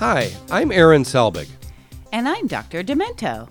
[0.00, 1.46] Hi, I'm Aaron Selbig.
[2.10, 2.82] And I'm Dr.
[2.82, 3.50] Demento.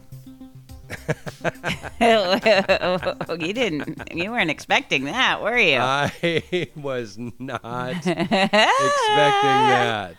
[3.39, 5.77] you didn't, you weren't expecting that, were you?
[5.77, 6.11] I
[6.75, 10.15] was not expecting that.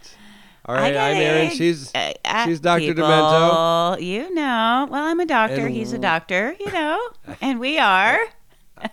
[0.67, 1.51] All right, I'm Aaron.
[1.51, 2.95] She's uh, uh, she's Dr.
[2.95, 4.01] people, Demento.
[4.01, 5.67] You know, well, I'm a doctor.
[5.67, 6.55] And- He's a doctor.
[6.61, 7.09] You know,
[7.41, 8.21] and we are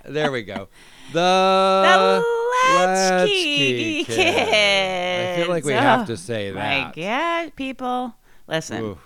[0.06, 0.70] There we go.
[1.14, 2.24] The The
[2.76, 4.20] Latchkey Latchkey Kids.
[4.20, 6.96] I feel like we have Oh, to say My that.
[6.96, 8.16] God, people,
[8.48, 8.84] listen.
[8.84, 8.98] Oof.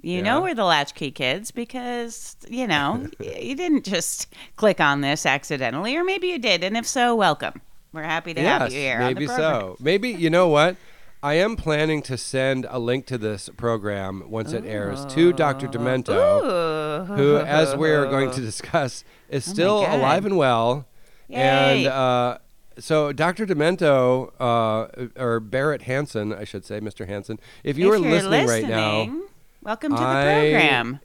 [0.00, 0.22] You Yeah.
[0.22, 5.96] know we're the Latchkey Kids because, you know, you didn't just click on this accidentally,
[5.96, 7.60] or maybe you did, and if so, welcome.
[7.92, 8.98] We're happy to have you here.
[9.00, 9.76] on maybe so.
[9.80, 10.76] Maybe you know what?
[11.22, 15.66] I am planning to send a link to this program once it airs to Dr.
[15.66, 17.04] Demento, Ooh.
[17.14, 19.98] who, as we are going to discuss, is Oh still God.
[19.98, 20.86] alive and well.
[21.30, 22.38] And uh,
[22.78, 23.44] so, Dr.
[23.46, 24.86] Demento, uh,
[25.20, 27.06] or Barrett Hansen, I should say, Mr.
[27.06, 29.14] Hansen, if you If are you're listening, right now,
[29.62, 31.00] welcome to the program.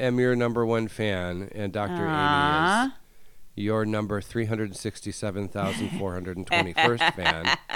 [0.00, 2.06] I am your number one fan, and Dr.
[2.06, 2.92] Amy is
[3.56, 7.56] your number 367,421st fan.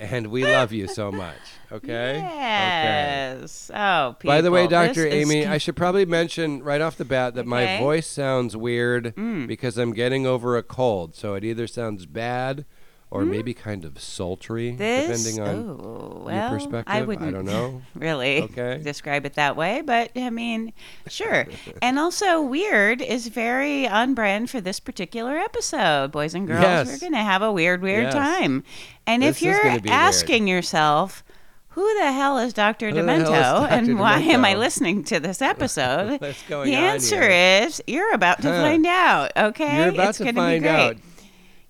[0.00, 1.36] And we love you so much,
[1.70, 2.16] okay?
[2.16, 2.18] Okay.
[2.20, 3.70] Yes.
[3.74, 4.34] Oh, people.
[4.34, 5.06] By the way, Dr.
[5.06, 7.76] Amy, I should probably mention right off the bat that my Okay.
[7.76, 7.80] Mm.
[7.80, 9.14] voice sounds weird
[9.46, 11.14] because I'm getting over a cold.
[11.14, 12.64] So it either sounds bad
[13.12, 13.30] or hmm?
[13.30, 16.94] maybe kind of sultry, this, depending on oh, your perspective.
[16.94, 17.82] I wouldn't don't know.
[17.94, 18.80] really Okay.
[18.82, 20.72] describe it that way, but I mean,
[21.08, 21.46] sure.
[21.82, 26.12] and also, weird is very on brand for this particular episode.
[26.12, 26.86] Boys and girls, Yes.
[26.86, 28.14] we're going to have a weird, weird Yes.
[28.14, 28.62] time.
[29.06, 29.86] And This if you're gonna weird.
[29.88, 31.24] asking yourself,
[31.74, 32.90] who the hell is Dr.
[32.90, 33.72] Who the is Demento Dr.
[33.72, 36.20] and why am I listening to this episode?
[36.20, 37.64] The answer here?
[37.66, 38.60] is you're about to Huh.
[38.62, 39.76] find out, okay?
[39.78, 40.70] You're about it's to find be great.
[40.70, 40.96] out.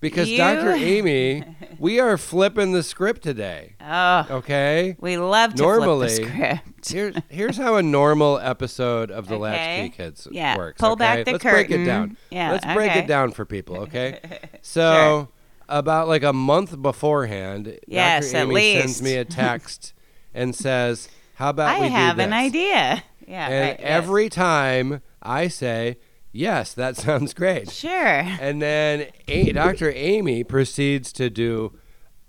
[0.01, 0.71] Because You- Dr.
[0.71, 1.43] Amy,
[1.79, 4.97] we are flipping the script today, Oh, okay?
[4.99, 6.89] we love to Normally- flip the script.
[6.91, 9.41] Here's here's how a normal episode of the Okay.
[9.83, 10.81] Latchkey Kids Yeah, works.
[10.81, 10.99] pull okay?
[10.99, 11.51] back the curtain.
[11.53, 12.17] Let's break it down.
[12.31, 14.19] Yeah, Let's break it down for people, okay?
[14.63, 15.29] So
[15.69, 18.41] about like a month beforehand, Yes, Dr.
[18.51, 19.93] Amy sends me a text
[20.33, 23.03] and says, "How about I we have an idea.
[23.27, 23.87] Yeah, And right, yes.
[24.03, 25.97] every time I say,
[26.31, 27.91] "Yes, that sounds great." sure.
[27.91, 29.91] And then a- Dr.
[29.91, 31.77] Amy proceeds to do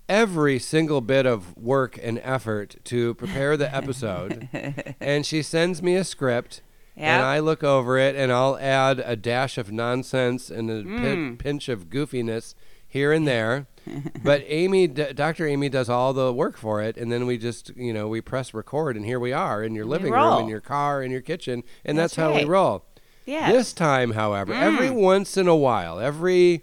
[0.09, 4.47] every single bit of work and effort to prepare the episode.
[4.99, 6.61] and she sends me a script.
[6.95, 11.37] And I look over it and I'll add a dash of nonsense and a pin-
[11.37, 12.53] pinch of goofiness
[12.87, 13.65] here and there.
[14.23, 15.47] but Amy, D- Dr.
[15.47, 16.95] Amy does all the work for it.
[16.95, 19.85] And then we just, you know, we press record and here we are in your
[19.85, 21.63] living room, in your car, in your kitchen.
[21.83, 22.85] And that's, That's how we roll.
[23.25, 23.51] Yeah.
[23.53, 26.57] This time, however, every once in a while, every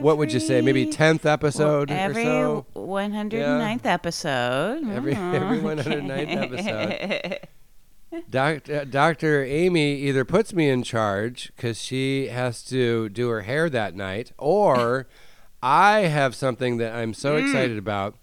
[0.00, 4.88] what would you say, maybe tenth episode every or so, 109th episode.
[4.90, 5.34] Every- Mhm.
[5.34, 7.38] every 109th episode.
[8.30, 13.68] Doctor Doctor Amy either puts me in charge because she has to do her hair
[13.68, 15.06] that night, or
[15.62, 17.42] I have something that I'm so Mm.
[17.42, 18.14] excited about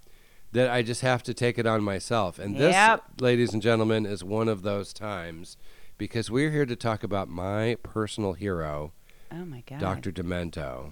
[0.54, 2.40] that I just have to take it on myself.
[2.40, 3.04] And this, Yep.
[3.20, 5.58] ladies and gentlemen, is one of those times
[5.98, 8.92] because we're here to talk about my personal hero.
[9.32, 9.80] oh my god.
[9.80, 10.12] Dr.
[10.12, 10.88] Demento.
[10.88, 10.92] uh,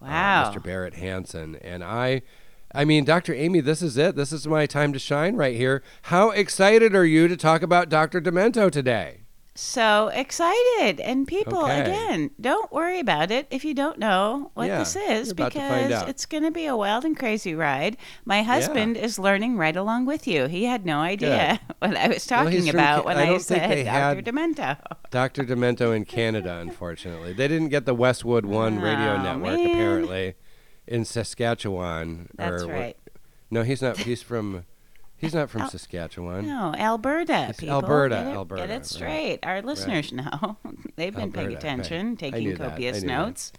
[0.00, 0.52] Wow.
[0.54, 0.62] Mr.
[0.62, 1.56] Barrett Hansen.
[1.56, 2.22] And I,
[2.74, 3.34] I mean, Dr.
[3.34, 4.14] Amy, this is it.
[4.16, 5.82] This is my time to shine right here.
[6.02, 8.20] How excited are you to talk about Dr.
[8.20, 9.22] Demento today?
[9.60, 11.00] So excited.
[11.00, 11.80] And people, Okay.
[11.80, 16.26] again, don't worry about it if you don't know what Yeah, this is because it's
[16.26, 17.96] going to be a wild and crazy ride.
[18.24, 20.46] My husband is learning right along with you.
[20.46, 23.84] He had no idea what I was talking from about Ca- when I I, said
[23.86, 24.22] Dr.
[24.22, 24.76] Demento.
[25.10, 25.42] Dr.
[25.42, 27.32] Demento in Canada, unfortunately.
[27.32, 29.70] They didn't get the Westwood One oh, radio Oh, network, man.
[29.70, 30.34] apparently,
[30.86, 32.28] in Saskatchewan.
[32.36, 32.96] That's or what- right.
[33.50, 33.96] No, he's not.
[33.96, 34.66] He's from.
[35.18, 36.46] He's not from Al- Saskatchewan.
[36.46, 37.46] No, Alberta.
[37.50, 37.74] It's people.
[37.74, 39.40] Alberta, Get it, Alberta, Get it straight.
[39.42, 40.56] Our listeners know.
[40.96, 41.56] They've been paying Alberta, right.
[41.56, 43.14] attention, knew taking copious knew that.
[43.18, 43.52] notes.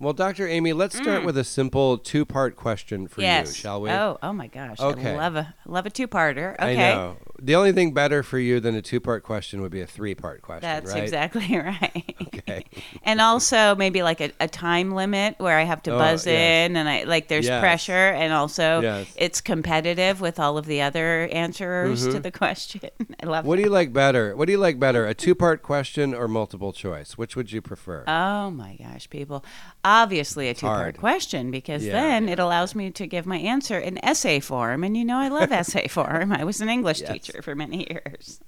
[0.00, 0.48] Well, Dr.
[0.48, 3.24] Amy, let's start with a simple two-part question for Mm.
[3.24, 3.48] yes.
[3.48, 3.90] you, shall we?
[3.90, 4.80] Oh, oh my gosh.
[4.80, 5.12] Okay.
[5.12, 6.54] I love a love a two-parter.
[6.54, 6.72] Okay.
[6.90, 7.16] I know.
[7.42, 10.68] The only thing better for you than a two-part question would be a three-part question,
[10.68, 11.02] That's right?
[11.02, 12.14] exactly right.
[12.22, 12.64] Okay.
[13.02, 16.68] and also maybe like a, a time limit where I have to Oh, buzz yes.
[16.68, 17.60] in and I like there's Yes.
[17.60, 19.12] pressure and also Yes.
[19.16, 22.80] it's competitive with all of the other answerers to the question.
[23.22, 23.48] I love Mm-hmm.
[23.48, 24.36] What do you like better?
[24.36, 27.16] What do you like better, a two-part question or multiple choice?
[27.16, 28.04] Which would you prefer?
[28.06, 29.44] Oh my gosh, people.
[29.84, 33.38] Obviously a two part question because Yeah, then yeah, it allows me to give my
[33.38, 34.84] answer in essay form.
[34.84, 36.32] And you know I love essay form.
[36.32, 37.10] I was an English Yes.
[37.12, 38.40] teacher for many years.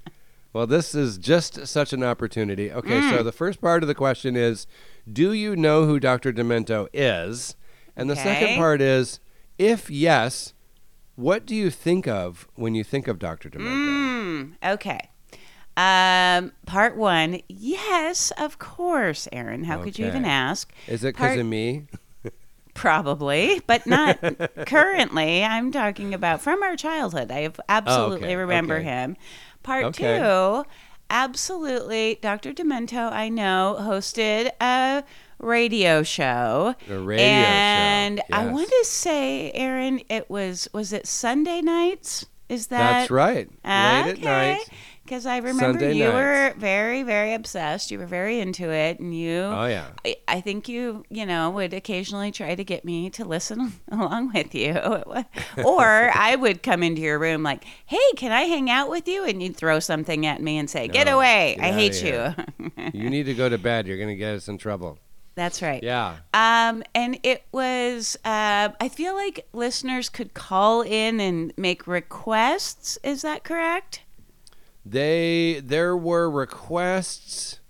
[0.53, 2.71] Well, this is just such an opportunity.
[2.71, 3.11] Okay, Mm.
[3.11, 4.67] so the first part of the question is
[5.11, 6.33] Do you know who Dr.
[6.33, 7.57] Demento is?
[7.97, 9.19] And the second part is
[9.59, 10.53] If yes,
[11.15, 13.49] What do you think of when you think of Dr.
[13.51, 14.55] Demento?
[14.63, 15.11] Mm, okay.
[15.77, 17.41] Um, part one.
[17.49, 19.65] Yes, of course, Aaron.
[19.65, 20.71] How could you even ask?
[20.87, 21.87] Is it because part- of me?
[22.75, 24.19] Probably, but not
[24.67, 25.45] currently.
[25.45, 27.31] I'm talking about from our childhood.
[27.31, 28.85] I absolutely okay, remember okay.
[28.85, 29.17] him.
[29.63, 30.19] Part Okay.
[30.19, 30.65] two,
[31.11, 32.19] absolutely.
[32.21, 32.53] Dr.
[32.53, 35.05] Demento, I know, hosted a
[35.39, 36.75] radio show.
[36.89, 42.27] A radio show, and I want to say, Aaron, it was was it Sunday nights?
[42.49, 43.49] Is that That's right.
[43.49, 44.69] Late at night.
[45.13, 46.15] Because I remember Sunday you nights.
[46.15, 47.91] were very, very obsessed.
[47.91, 49.41] You were very into it, and you.
[49.41, 49.89] Oh yeah.
[50.07, 54.33] I- I think you, you know, would occasionally try to get me to listen along
[54.33, 54.73] with you.
[55.63, 59.25] Or I would come into your room like, hey, can I hang out with you?
[59.27, 61.57] And you'd throw something at me and say, get No, away.
[61.59, 62.35] get I hate you.
[62.99, 63.87] You need to go to bed.
[63.87, 64.99] You're gonna get us in trouble.
[65.35, 65.83] That's right.
[65.83, 66.17] Yeah.
[66.33, 72.99] Um, and it was, uh, I feel like listeners could call in and make requests.
[73.03, 74.01] Is that correct?
[74.85, 77.61] They there were requests.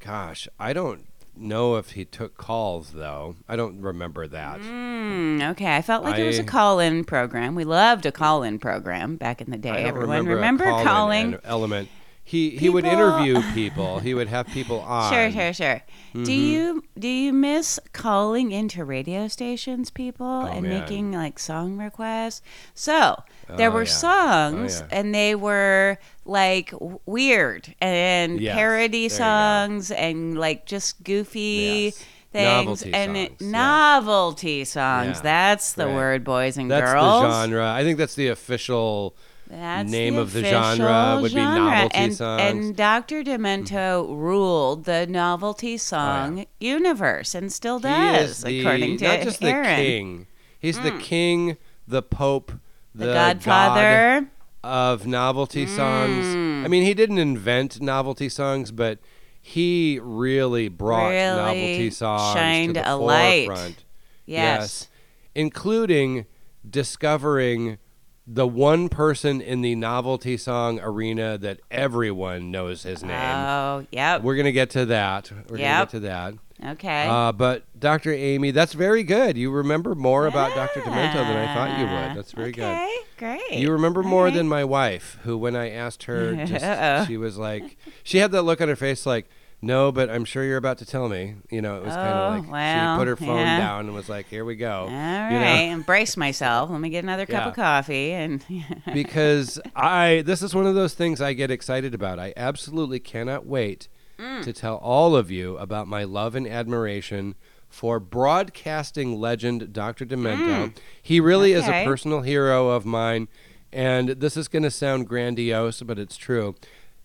[0.00, 3.36] Gosh, I don't know if he took calls though.
[3.48, 4.60] I don't remember that.
[4.60, 5.76] Mm, okay.
[5.76, 7.54] I felt like it was a call in program.
[7.54, 9.70] We loved a call in program back in the day.
[9.70, 11.38] I Everyone remember, a call-in calling?
[11.44, 11.88] element.
[12.28, 14.00] He he would interview people.
[14.00, 15.12] He would have people on.
[15.12, 15.82] Sure, sure, sure.
[16.12, 16.24] Mm-hmm.
[16.24, 20.80] Do you do you miss calling into radio stations, people, and Oh, man.
[20.80, 22.42] making like song requests?
[22.74, 23.90] So there Oh, were yeah.
[23.90, 24.98] songs, Oh, yeah.
[24.98, 26.72] and they were like
[27.06, 29.14] weird and Yes, parody there you go.
[29.14, 31.92] songs and like just goofy.
[31.94, 32.04] Yes.
[32.32, 33.50] Things Novelty and it- songs, yeah.
[33.50, 35.16] novelty songs.
[35.18, 35.94] Yeah, That's the right.
[35.94, 37.22] word, boys and That's girls.
[37.22, 37.72] That's the genre.
[37.72, 39.16] I think that's the official.
[39.48, 41.60] That's the name the of the genre would be genre.
[41.60, 42.40] novelty and, songs.
[42.42, 42.58] Mm-hmm.
[42.66, 43.22] And Dr.
[43.22, 49.42] Demento ruled the novelty song universe and still Oh, does, the, according to not just
[49.42, 49.62] Aaron.
[49.68, 50.26] the king.
[50.58, 51.56] He's the king,
[51.86, 52.52] the pope,
[52.94, 54.20] The, the, Godfather.
[54.22, 54.28] god
[54.64, 56.24] of novelty songs.
[56.24, 56.64] Mm.
[56.64, 58.98] I mean, he didn't invent novelty songs, but
[59.40, 63.46] he really brought Really novelty songs shined to the a light.
[63.46, 63.84] forefront.
[64.24, 64.88] yes.
[65.36, 66.26] including
[66.68, 67.78] discovering
[68.26, 73.12] the one person in the novelty song arena that everyone knows his name.
[73.12, 74.22] Oh, yep.
[74.22, 75.30] We're gonna get to that.
[75.48, 75.68] We're Yep.
[75.68, 76.34] gonna get to that.
[76.72, 77.06] okay.
[77.08, 78.12] Uh, but Dr.
[78.12, 79.36] Amy, that's very good.
[79.36, 80.80] You remember more about Dr.
[80.80, 82.16] Demento than I thought you would.
[82.16, 82.64] That's very good.
[82.64, 83.52] okay, great.
[83.60, 84.34] You remember All more right.
[84.34, 88.42] than my wife, who, when I asked her, just, she was like, she had that
[88.42, 89.28] look on her face, like,
[89.62, 91.34] no, but I'm sure you're about to tell me.
[91.50, 93.58] You know, it was kind Oh, of like well, she put her phone yeah.
[93.58, 95.54] down and was like, "Here we go." All you know?
[95.72, 96.70] embrace myself.
[96.70, 97.48] Let me get another cup Yeah.
[97.48, 98.44] of coffee and
[98.94, 102.18] because I this is one of those things I get excited about.
[102.18, 103.88] I absolutely cannot wait
[104.18, 104.42] Mm.
[104.44, 107.34] to tell all of you about my love and admiration
[107.68, 110.06] for broadcasting legend Dr.
[110.06, 110.74] Demento.
[111.02, 111.84] He really is a Mm.
[111.84, 113.28] Personal hero of mine
[113.72, 116.54] and this is going to sound grandiose but it's true.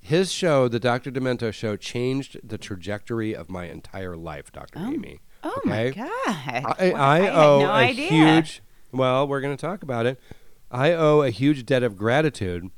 [0.01, 1.11] His show, the Dr.
[1.11, 4.79] Demento show, changed the trajectory of my entire life, Dr.
[4.79, 5.19] Amy.
[5.43, 6.07] Oh my god!
[6.27, 8.09] I, Wow, I owe no a idea.
[8.09, 8.61] huge.
[8.91, 10.19] Well, we're going to talk about it.
[10.71, 12.69] I owe a huge debt of gratitude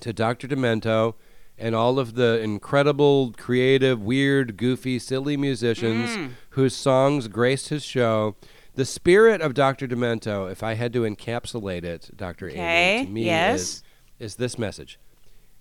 [0.00, 0.48] to Dr.
[0.48, 1.14] Demento
[1.56, 6.30] and all of the incredible, creative, weird, goofy, silly musicians Mm.
[6.50, 8.36] whose songs graced his show.
[8.74, 9.88] The spirit of Dr.
[9.88, 12.46] Demento, if I had to encapsulate it, Dr.
[12.48, 13.60] Okay, Amy, to me yes.
[13.60, 13.82] is,
[14.20, 14.98] is this message.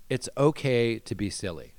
[0.09, 1.73] It's okay to be silly.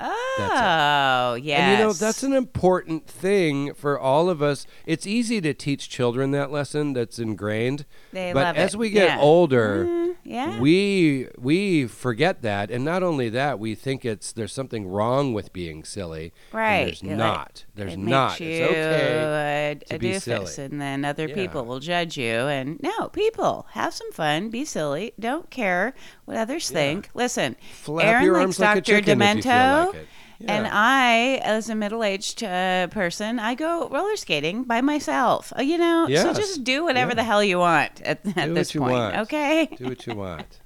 [0.00, 1.60] Oh, yes.
[1.60, 4.66] And you know, that's an important thing for all of us.
[4.86, 7.84] It's easy to teach children that lesson that's ingrained.
[8.12, 8.76] They but as it.
[8.78, 9.20] we get Yeah.
[9.20, 10.60] older, Mm, yeah.
[10.60, 15.52] we we forget that and not only that, we think it's there's something wrong with
[15.52, 16.32] being silly.
[16.52, 16.84] and Right.
[16.86, 17.64] there's You're like, not.
[17.78, 18.30] There's it not.
[18.30, 19.84] Makes you It's okay.
[19.90, 20.66] a, a doofus, silly.
[20.66, 21.34] and then other Yeah.
[21.34, 22.32] people will judge you.
[22.34, 25.94] And no, people have some fun, be silly, don't care
[26.26, 26.76] what others Yeah.
[26.78, 27.10] think.
[27.14, 28.92] Listen, Flap Aaron your likes arms like a Dr.
[28.98, 30.06] if you feel Demento, like it.
[30.46, 35.52] and I, as a middle-aged uh, person, I go roller skating by myself.
[35.58, 37.14] Uh, you know, so just do whatever Yeah.
[37.16, 38.92] the hell you want at, at Do this what you point.
[38.92, 39.16] want.
[39.16, 39.66] Okay.
[39.76, 40.60] Do what you want.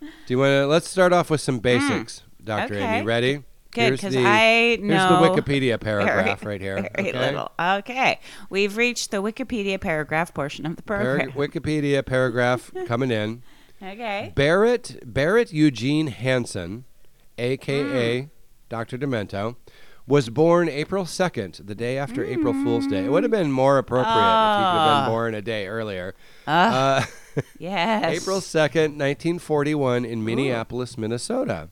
[0.00, 0.66] Do you want to?
[0.66, 2.74] Let's start off with some basics, Dr.
[2.74, 2.76] Mm.
[2.76, 2.96] Okay.
[2.98, 3.06] Amy.
[3.06, 3.42] Ready?
[3.72, 6.88] Good, Here's because the- I Here's know the Wikipedia paragraph very, right here.
[6.96, 7.18] Very okay?
[7.18, 7.52] little.
[7.58, 8.18] Okay,
[8.50, 11.32] we've reached the Wikipedia paragraph portion of the program.
[11.36, 13.42] Wikipedia paragraph coming in.
[13.82, 14.32] okay.
[14.34, 16.84] Barrett Barrett Eugene Hansen,
[17.38, 18.26] aka Hmm.
[18.68, 18.98] Dr.
[18.98, 19.56] Demento,
[20.06, 23.04] was born April 2nd, the day after April Fool's Day.
[23.04, 25.04] It would have been more appropriate if he could have Ah.
[25.04, 26.14] been born a day earlier.
[26.48, 28.20] Ah, Uh, yes.
[28.22, 31.68] April 2nd, 1941, in Minneapolis, Minnesota.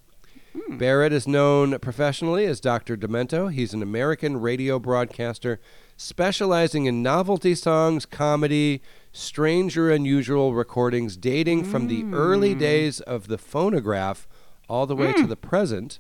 [0.53, 0.79] Hmm.
[0.79, 2.97] Barrett is known professionally as Dr.
[2.97, 3.53] Demento.
[3.53, 5.61] He's an American radio broadcaster
[5.97, 8.81] specializing in novelty songs, comedy,
[9.13, 12.61] strange or unusual recordings dating from the early hmm.
[12.61, 14.29] days of the phonograph
[14.69, 15.29] all the way to hmm.
[15.29, 15.99] the present.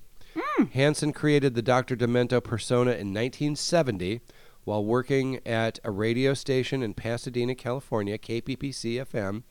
[0.72, 1.96] Hansen created the Dr.
[1.96, 4.20] Demento persona in 1970
[4.64, 9.42] while working at a radio station in Pasadena, California, KPPC FM.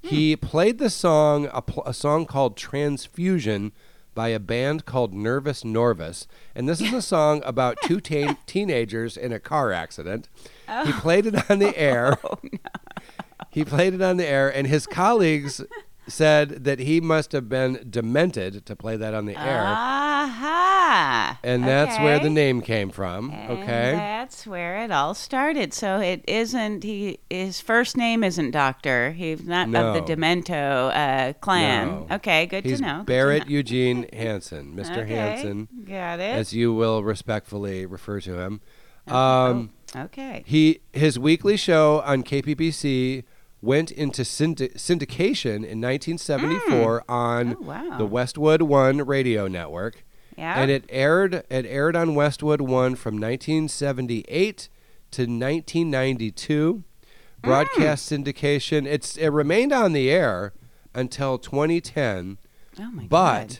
[0.00, 3.72] He played the song, a, pl- a song called Transfusion
[4.14, 6.26] by a band called Nervous Norvus.
[6.54, 10.28] And this is a song about two teen- teenagers in a car accident.
[10.66, 10.98] He oh.
[11.00, 12.18] played it on the air.
[12.24, 12.38] Oh,
[13.50, 15.62] he played it on the air, and his colleagues
[16.08, 19.62] said that he must have been demented to play that on the air.
[19.62, 20.53] Aha.
[21.44, 22.34] And that's where the Okay.
[22.34, 23.30] name came from.
[23.30, 23.92] And Okay.
[23.92, 25.74] that's where it all started.
[25.74, 29.12] So it isn't he his first name isn't Doctor.
[29.12, 29.92] He's not of No.
[29.92, 32.06] the Demento uh, clan.
[32.08, 32.14] No.
[32.16, 32.92] Okay, good He's to know.
[32.98, 33.52] good to Barrett know.
[33.54, 35.02] Eugene Hansen, Mr.
[35.02, 36.34] Okay, Hansen, Got it.
[36.34, 38.60] as you will respectfully refer to him.
[39.06, 40.42] Oh, Um, okay.
[40.46, 43.24] He his weekly show on KPPC
[43.60, 47.98] went into syndi- syndication in 1974 on Oh, wow.
[47.98, 50.04] the Westwood One radio network.
[50.36, 50.60] Yeah.
[50.60, 54.68] and it aired it aired on Westwood One from 1978
[55.12, 56.84] to 1992.
[57.42, 58.14] Broadcast Hmm.
[58.14, 58.86] syndication.
[58.86, 60.52] It's it remained on the air
[60.94, 62.38] until 2010.
[62.80, 63.08] oh my god.
[63.10, 63.58] But God.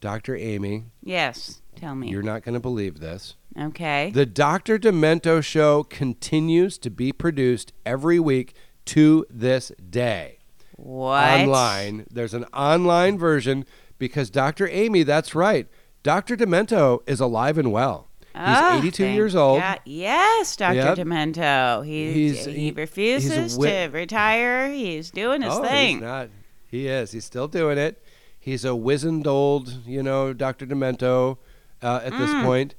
[0.00, 0.36] Dr.
[0.36, 1.60] Amy, Yes.
[1.76, 2.08] Tell me.
[2.08, 3.34] you're not going to believe this.
[3.58, 4.10] okay.
[4.14, 4.78] The Dr.
[4.78, 8.54] Demento show continues to be produced every week
[8.86, 10.38] to this day.
[10.76, 11.40] what?
[11.40, 12.04] Online.
[12.10, 13.64] There's an online version
[13.98, 14.68] because Dr.
[14.68, 15.66] Amy, that's right.
[16.02, 16.36] Dr.
[16.36, 18.08] Demento is alive and well.
[18.20, 19.60] He's Ah, 82 thank years old.
[19.60, 19.80] God.
[19.84, 20.74] Yes, Dr.
[20.74, 20.98] Yep.
[20.98, 21.86] Demento.
[21.86, 24.70] He He's- he, refuses he's to retire.
[24.72, 25.96] He's doing his oh, thing.
[25.96, 26.28] he's not.
[26.66, 27.12] He is.
[27.12, 28.02] He's still doing it.
[28.38, 30.66] He's a wizened old, you know, Dr.
[30.66, 31.38] Demento
[31.80, 32.44] uh, at this Mm.
[32.44, 32.74] point.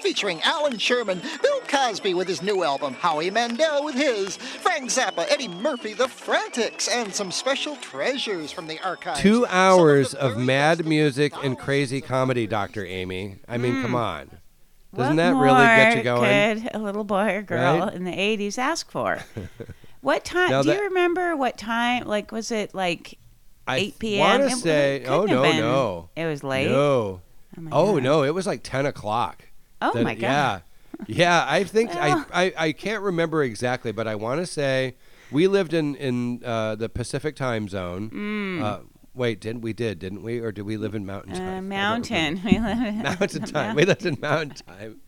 [0.03, 5.25] Featuring Allan Sherman, Bill Cosby with his new album, Howie Mandel with his, Frank Zappa,
[5.31, 9.21] Eddie Murphy, The Frantics, and some special treasures from the archives.
[9.21, 12.85] Two Some of hours of mad music and crazy comedy, Dr.
[12.85, 13.37] Amy.
[13.49, 13.97] I mean, come hmm.
[13.97, 14.31] on.
[14.95, 16.63] Doesn't What that really get you more going?
[16.63, 17.95] Could a little boy or girl Right?
[17.95, 19.21] in the '80s ask for?
[20.05, 20.51] what time?
[20.51, 22.05] Now do that- you remember what time?
[22.07, 23.19] Like, was it like
[23.67, 24.21] I 8 p.m.?
[24.41, 26.71] want to say, oh no, been- no, It was late.
[26.71, 27.21] no.
[27.57, 29.49] my Oh no, it was like ten o'clock.
[29.83, 30.63] Oh my god.
[31.07, 31.47] Yeah, yeah.
[31.49, 32.27] I think Well.
[32.33, 34.97] I, I I can't remember exactly, but I want to say
[35.33, 38.61] we lived in in uh, the Pacific time zone.
[38.63, 38.81] Uh,
[39.15, 39.73] wait, didn't we?
[39.73, 40.39] Did didn't we?
[40.41, 41.37] Or did we live in Mountain Mm.
[41.37, 41.69] Uh, Time?
[41.69, 42.41] Mountain.
[42.45, 43.67] We live in Mountain time.
[43.67, 45.01] mount- We lived in Mountain time.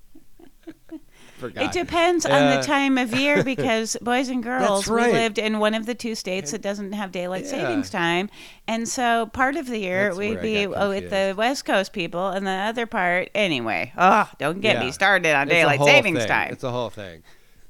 [1.39, 1.65] Forgot.
[1.65, 5.07] It depends on Uh, the time of year because boys and girls, right.
[5.09, 7.51] we lived in one of the two states that doesn't have daylight Yeah.
[7.51, 8.31] savings time,
[8.67, 12.29] and so part of the year That's we'd be oh, with the West Coast people,
[12.29, 13.93] and the other part anyway.
[13.99, 14.85] Oh, don't get Yeah.
[14.87, 16.29] me started on It's daylight savings thing.
[16.29, 16.53] time.
[16.53, 17.23] It's a whole thing.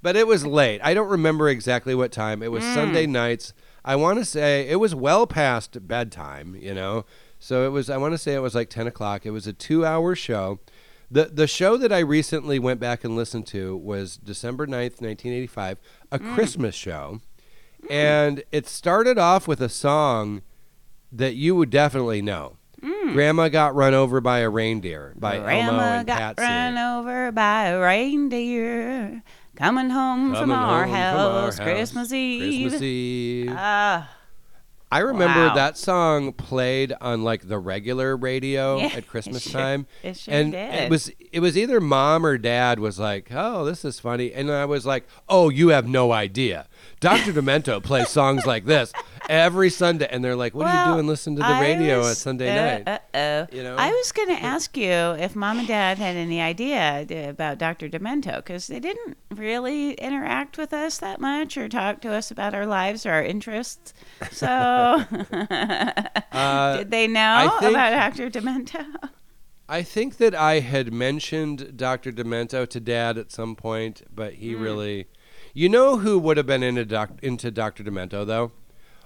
[0.02, 0.80] But it was late.
[0.84, 2.42] I don't remember exactly what time.
[2.42, 2.74] It was Mm.
[2.74, 3.52] Sunday nights.
[3.84, 7.04] I want to say it was well past bedtime, you know.
[7.40, 7.90] So it was.
[7.90, 9.26] I want to say it was like ten o'clock.
[9.26, 10.60] It was a two-hour show.
[11.10, 15.32] The The show that I recently went back and listened to was December 9th, nineteen
[15.32, 15.78] eighty-five,
[16.12, 16.34] a Mm.
[16.34, 17.20] Christmas show,
[17.90, 20.42] and it started off with a song
[21.12, 22.56] that you would definitely know.
[23.12, 26.42] Grandma got run over by a reindeer by Elmo Grandma and got Patsy.
[26.42, 29.22] run over by a reindeer
[29.56, 32.62] coming home from Coming our home from house Christmas Eve.
[32.70, 33.52] Christmas Eve.
[33.56, 34.10] Ah,
[34.90, 35.54] I remember Wow.
[35.54, 39.86] that song played on like the regular radio Yeah, at it Christmas sure- time.
[40.02, 40.74] it sure and did.
[40.74, 44.50] it was it was either mom or dad was like, "Oh, this is funny," and
[44.50, 46.68] I was like, "Oh, you have no idea."
[47.00, 47.32] Dr.
[47.32, 48.92] Demento plays songs like this
[49.28, 51.06] every Sunday, and they're like, "What are you well, doing?
[51.06, 53.46] Listening to the I radio was- at Sunday uh, night?" Uh-oh.
[53.56, 53.76] You know?
[53.76, 57.88] I was going to ask you if mom and dad had any idea about Dr.
[57.88, 62.54] Demento because they didn't really interact with us that much or talk to us about
[62.54, 63.92] our lives or our interests.
[64.32, 64.46] So,
[66.32, 68.30] Uh, did they know think- about Dr.
[68.30, 68.84] Demento?
[69.68, 72.12] I think that I had mentioned Dr.
[72.12, 74.62] Demento to Dad at some point, but he Hmm.
[74.62, 75.06] really.
[75.56, 77.82] You know who would have been into doc, into Dr.
[77.82, 78.52] Demento though?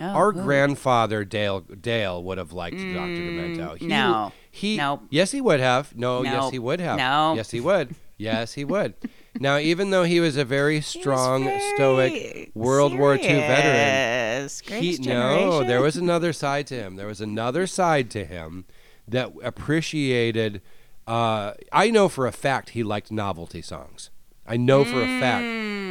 [0.00, 0.42] Oh, Our who?
[0.42, 2.88] grandfather Dale Dale would have liked Dr.
[2.88, 3.78] Demento.
[3.78, 4.32] He, Mm, no.
[4.50, 5.02] he Nope.
[5.10, 5.94] yes he would have.
[5.94, 6.98] No, yes he would have.
[6.98, 7.34] No.
[7.36, 7.94] yes he would.
[8.18, 8.94] Yes he would.
[9.38, 14.48] now, even though he was a very strong, very stoic World War II veteran,
[14.82, 16.96] he no, there was another side to him.
[16.96, 18.64] There was another side to him
[19.06, 20.62] that appreciated.
[21.06, 24.10] Uh, I know for a fact he liked novelty songs.
[24.50, 25.44] I know for a fact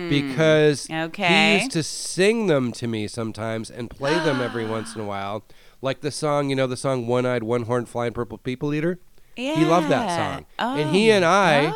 [0.09, 1.59] because he Mm.
[1.59, 5.43] Used to sing them to me sometimes and play them every once in a while,
[5.81, 8.99] like the song, you know, the song "One Eyed, One Horned, Flying Purple People Eater."
[9.37, 9.55] Yeah.
[9.55, 11.67] He loved that song, and he and I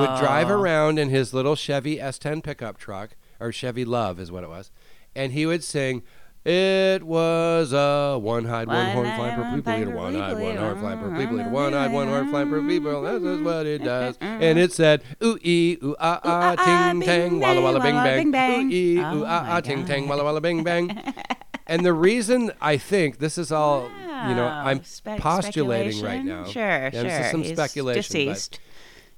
[0.00, 0.54] would drive Oh.
[0.60, 4.70] around in his little Chevy S10 pickup truck, or Chevy LUV is what it was,
[5.14, 6.02] and he would sing.
[6.46, 11.92] It was a one-eyed, one-horned, flying purple people eater, one-eyed, one-horned, flying purple people one-eyed,
[11.92, 13.02] one-horned, flying purple people.
[13.02, 17.40] This is what it does, and it said, ooh ee, ooh ah ah, ting tang,
[17.40, 20.62] walla walla bing bang, ooh ee, Oh ooh ah ah, ting tang, walla walla bing
[20.62, 20.96] bang.
[21.68, 23.88] And the reason I think this is all,
[24.28, 26.44] you know, I'm Spec- postulating right now.
[26.44, 27.02] Sure, Yeah, sure.
[27.02, 28.02] This is some He's speculation.
[28.02, 28.60] Deceased.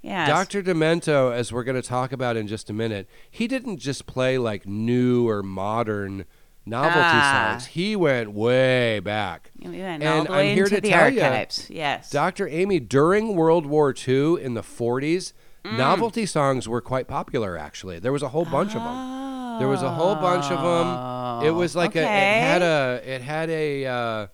[0.00, 0.28] Yes.
[0.28, 0.62] Dr.
[0.62, 4.38] Demento, as we're going to talk about in just a minute, he didn't just play
[4.38, 6.24] like new or modern
[6.68, 7.50] novelty Ah.
[7.52, 7.66] songs.
[7.66, 9.50] He went way back.
[9.60, 11.68] We went And all the I'm here into to the tell archives.
[11.70, 12.10] yes.
[12.10, 12.46] Dr.
[12.48, 15.32] Amy, during World War II in the 40s,
[15.64, 15.76] Mm.
[15.76, 17.98] novelty songs were quite popular, actually.
[17.98, 19.58] There was a whole bunch of them.
[19.58, 21.44] There was a whole bunch of them.
[21.46, 24.26] It was like a, it had Oh, a, it had a, uh,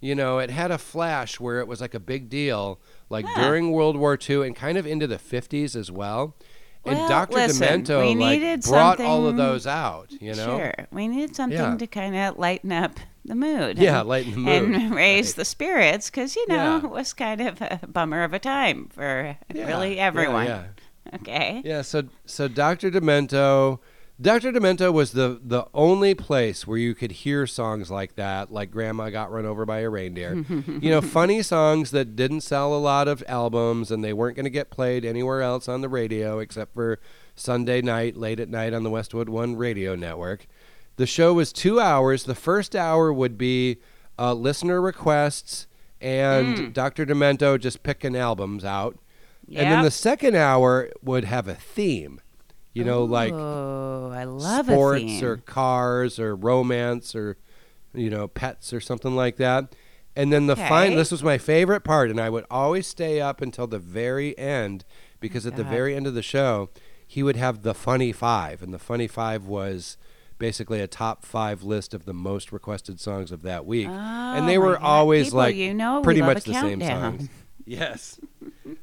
[0.00, 3.42] you know, it had a flash where it was like a big deal, like Huh.
[3.42, 6.36] during World War II and kind of into the 50s as well.
[6.86, 7.34] And Dr.
[7.34, 10.58] listen, Demento like brought all of those out, you know?
[10.58, 10.72] Sure.
[10.92, 11.76] We needed something Yeah.
[11.76, 12.92] to kind of lighten up
[13.24, 13.78] the mood.
[13.78, 14.74] Yeah, and- lighten the mood.
[14.74, 15.36] And raise Right.
[15.36, 16.84] the spirits because, you know, Yeah.
[16.84, 20.46] it was kind of a bummer of a time for Yeah, really everyone.
[20.46, 20.62] Yeah,
[21.14, 21.62] Okay.
[21.64, 22.90] Yeah, so so Dr.
[22.90, 23.78] Demento,
[24.18, 24.50] Dr.
[24.50, 29.10] Demento was the the only place where you could hear songs like that, like Grandma
[29.10, 30.34] got run over by a reindeer.
[30.80, 34.44] you know, funny songs that didn't sell a lot of albums and they weren't going
[34.44, 36.98] to get played anywhere else on the radio except for
[37.34, 40.46] Sunday night, late at night on the Westwood One radio network.
[40.96, 42.24] The show was two hours.
[42.24, 43.78] The first hour would be
[44.18, 45.66] uh, listener requests
[46.00, 47.04] and Dr.
[47.04, 48.98] Demento just picking albums out.
[49.48, 52.20] And then the second hour would have a theme,
[52.76, 55.24] you know, like Oh, I love sports a theme.
[55.24, 57.36] or cars or romance or,
[57.94, 59.74] you know, pets or something like that.
[60.14, 60.96] And then the fine, Okay.
[60.96, 64.84] this was my favorite part, and I would always stay up until the very end
[65.20, 66.70] because at the very end of the show,
[67.06, 69.96] he would have the funny five, and the funny five was
[70.38, 74.48] basically a top five list of the most requested songs of that week, Oh, and
[74.48, 74.82] they oh, my were God.
[74.84, 77.28] always People, like you know, pretty much a the same songs.
[77.68, 78.18] Yes.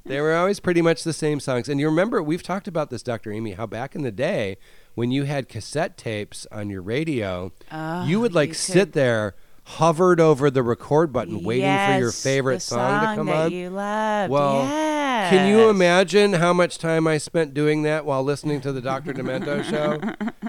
[0.06, 1.70] They were always pretty much the same songs.
[1.70, 3.32] And you remember, we've talked about this, Dr.
[3.32, 4.58] Amy, how back in the day,
[4.96, 8.94] when you had cassette tapes on your radio, Oh, you would like you sit could-
[8.94, 9.36] there,
[9.66, 13.52] hovered over the record button, waiting for your favorite the song, to come that on.
[13.54, 14.30] you loved.
[14.32, 15.30] Well, yes.
[15.30, 19.14] Can you imagine how much time I spent doing that while listening to the Dr.
[19.14, 20.02] Demento show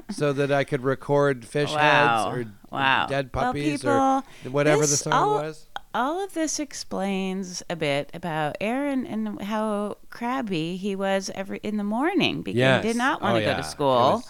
[0.10, 2.32] so that I could record fish Wow.
[2.32, 3.06] heads or Wow.
[3.08, 5.66] dead Well, puppies or people, whatever the song all- was?
[5.94, 11.76] All of this explains a bit about Aaron and how crabby he was every in
[11.76, 12.82] the morning because Yes.
[12.82, 14.22] he did not want Oh, to go to school.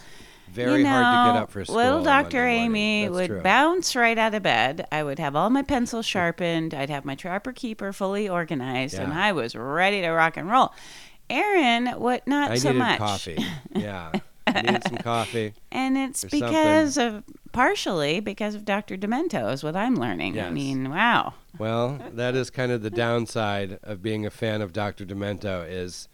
[0.52, 1.76] Very you hard to get up for school.
[1.76, 2.46] Little Dr.
[2.46, 3.40] Amy would true.
[3.42, 4.86] bounce right out of bed.
[4.92, 6.74] I would have all my pencils sharpened.
[6.74, 10.72] I'd have my trapper keeper fully organized, and I was ready to rock and roll.
[11.28, 12.98] Aaron, what not I so much.
[12.98, 13.44] coffee.
[13.74, 14.12] Yeah.
[14.46, 15.54] I needed some coffee.
[15.72, 16.48] And it's or something.
[16.48, 18.96] because of partially because of Dr.
[18.96, 20.38] Demento is what I'm learning.
[20.40, 21.34] I mean, wow.
[21.58, 25.04] Well, that is kind of the downside of being a fan of Dr.
[25.04, 26.08] Demento is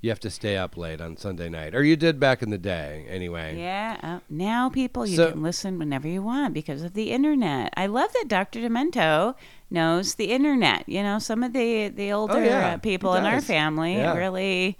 [0.00, 2.58] you have to stay up late on Sunday night, or you did back in the
[2.58, 3.56] day, anyway.
[3.56, 3.96] Yeah.
[4.02, 7.72] Uh, now people you So- can listen whenever you want because of the internet.
[7.76, 8.58] I love that Dr.
[8.60, 9.34] Demento
[9.70, 10.88] knows the internet.
[10.88, 14.16] You know, some of the the older Oh, yeah, people in our family Yeah.
[14.16, 14.76] really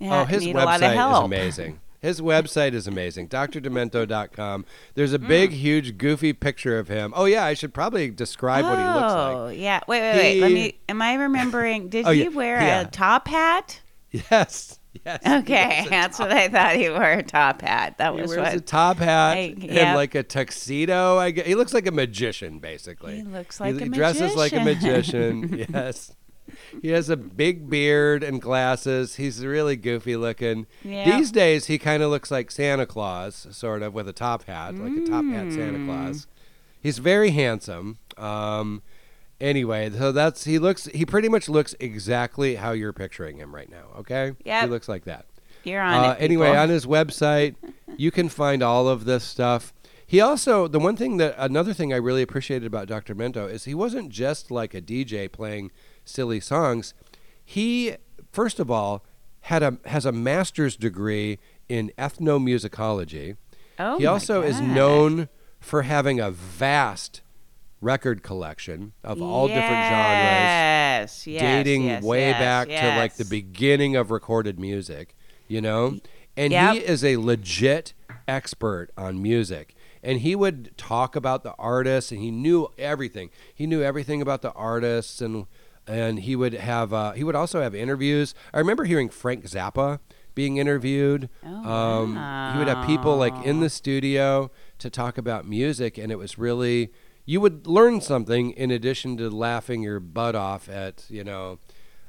[0.00, 1.14] Oh, uh, his need a lot of website help.
[1.22, 1.80] is amazing.
[2.06, 3.28] His website is amazing.
[3.28, 4.64] DrDemento.com.
[4.94, 5.56] There's a big, hmm.
[5.56, 7.12] huge, goofy picture of him.
[7.16, 9.36] Oh yeah, I should probably describe what he looks like.
[9.36, 9.80] Oh, yeah.
[9.88, 10.40] Wait, wait, wait.
[10.40, 10.78] Let me.
[10.88, 11.88] Am I remembering?
[11.90, 12.80] Did Oh, he yeah, wear yeah.
[12.82, 13.80] a top hat?
[14.12, 15.20] Yes, yes.
[15.26, 16.76] Okay, that's what I thought.
[16.76, 17.98] He wore a top hat.
[17.98, 18.54] That He was wears what.
[18.54, 21.18] a top hat I- and like a tuxedo.
[21.18, 21.44] I guess.
[21.46, 23.16] He looks like a magician, basically.
[23.16, 25.40] He looks like he a dresses like a magician.
[25.40, 25.66] magician.
[25.74, 26.12] yes.
[26.82, 29.16] He has a big beard and glasses.
[29.16, 30.66] He's really goofy looking.
[30.84, 31.16] Yeah.
[31.18, 34.74] These days, he kind of looks like Santa Claus, sort of, with a top hat,
[34.76, 35.86] like a top hat Santa Mm.
[35.86, 36.26] Claus.
[36.80, 37.98] He's very handsome.
[38.16, 38.82] Um,
[39.40, 40.86] anyway, so that's he looks.
[40.86, 43.86] He pretty much looks exactly how you're picturing him right now.
[43.98, 44.32] Okay.
[44.44, 44.64] Yep.
[44.64, 45.26] He looks like that.
[45.64, 46.22] You're on Uh, it.
[46.22, 47.56] anyway, on his website,
[47.96, 49.72] you can find all of this stuff.
[50.06, 53.12] He also, the one thing that, another thing I really appreciated about Dr.
[53.16, 55.72] Mento is he wasn't just like a DJ playing
[56.06, 56.94] silly songs.
[57.44, 57.96] He,
[58.32, 59.04] first of all,
[59.42, 61.38] had a has a master's degree
[61.68, 63.36] in ethnomusicology.
[63.78, 65.28] oh he also is known
[65.60, 67.20] for having a vast
[67.80, 73.14] record collection of all different genres Yes, yes, dating yes, way yes, back to like
[73.16, 75.14] the beginning of recorded music,
[75.46, 75.98] you know?
[76.36, 76.74] And Yep.
[76.74, 77.92] he is a legit
[78.26, 79.74] expert on music.
[80.02, 83.30] And he would talk about the artists and he knew everything.
[83.54, 85.46] He knew everything about the artists and
[85.86, 88.34] and he would have uh, he would also have interviews.
[88.52, 90.00] I remember hearing Frank Zappa
[90.34, 91.28] being interviewed.
[91.44, 92.10] Oh, um,
[92.52, 96.38] he would have people like in the studio to talk about music and it was
[96.38, 96.92] really
[97.24, 101.58] you would learn something in addition to laughing your butt off at you know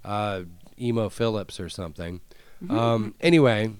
[0.05, 0.43] uh,
[0.79, 2.21] Emo Philips or something.
[2.63, 2.77] Mm-hmm.
[2.77, 3.73] Um, anyway,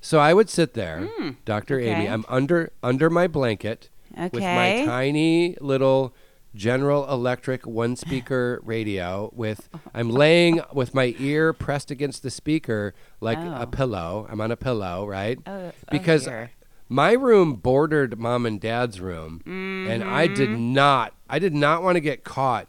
[0.00, 1.08] so I would sit there,
[1.44, 1.78] Dr.
[1.78, 2.06] Amy.
[2.06, 2.12] Mm.
[2.12, 6.14] I'm under under my blanket with my tiny little
[6.54, 12.92] General Electric one speaker radio with I'm laying with my ear pressed against the speaker
[13.20, 13.54] like Oh.
[13.62, 14.26] a pillow.
[14.28, 15.38] I'm on a pillow, right?
[15.46, 16.50] Oh, oh because dear.
[16.88, 20.72] my room bordered mom and dad's room and I did Mm-hmm.
[20.74, 22.66] not I did not want to get caught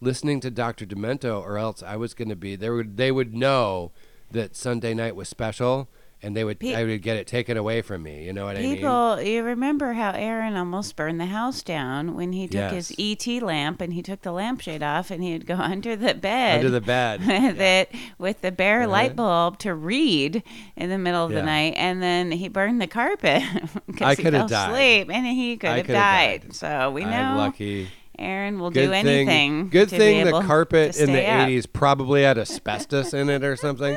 [0.00, 0.84] listening to Dr.
[0.84, 3.92] Demento or else I was going to be they would they would know
[4.30, 5.88] that Sunday night was special
[6.22, 8.56] and they would Pe- I would get it taken away from me, you know what
[8.56, 8.76] I mean?
[8.76, 13.26] People, you remember how Aaron almost burned the house down when he took his ET
[13.42, 16.56] lamp and he took the lampshade off and he'd go under the bed.
[16.58, 17.20] Under the bed.
[17.26, 18.90] with it with the bare Uh-huh.
[18.92, 20.42] light bulb to read
[20.76, 21.40] in the middle of Yeah.
[21.40, 23.42] the night, and then he burned the carpet
[23.86, 24.70] because he fell died.
[24.70, 26.42] asleep, and he could have died.
[26.42, 26.54] died.
[26.54, 27.88] So we know I'm lucky.
[28.18, 29.68] Aaron will Good do thing, anything.
[29.70, 31.48] good thing be able the carpet in the up.
[31.48, 33.96] 80s probably had asbestos in it or something,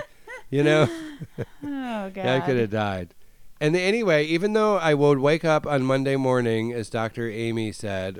[0.50, 0.88] you know?
[1.64, 2.26] Oh God!
[2.26, 3.14] I could have died.
[3.62, 7.30] And anyway, even though I would wake up on Monday morning, as Dr.
[7.32, 8.20] Amy said,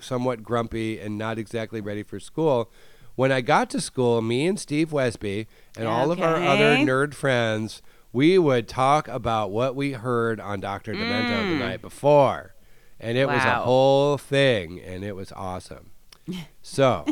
[0.00, 2.70] somewhat grumpy and not exactly ready for school,
[3.16, 7.12] when I got to school, me and Steve Wesby and all of our other nerd
[7.12, 10.94] friends, we would talk about what we heard on Dr.
[10.94, 12.54] Demento the night before.
[13.00, 13.62] And it was a Mm.
[13.64, 15.90] Whole thing, and it was awesome.
[16.62, 17.04] So,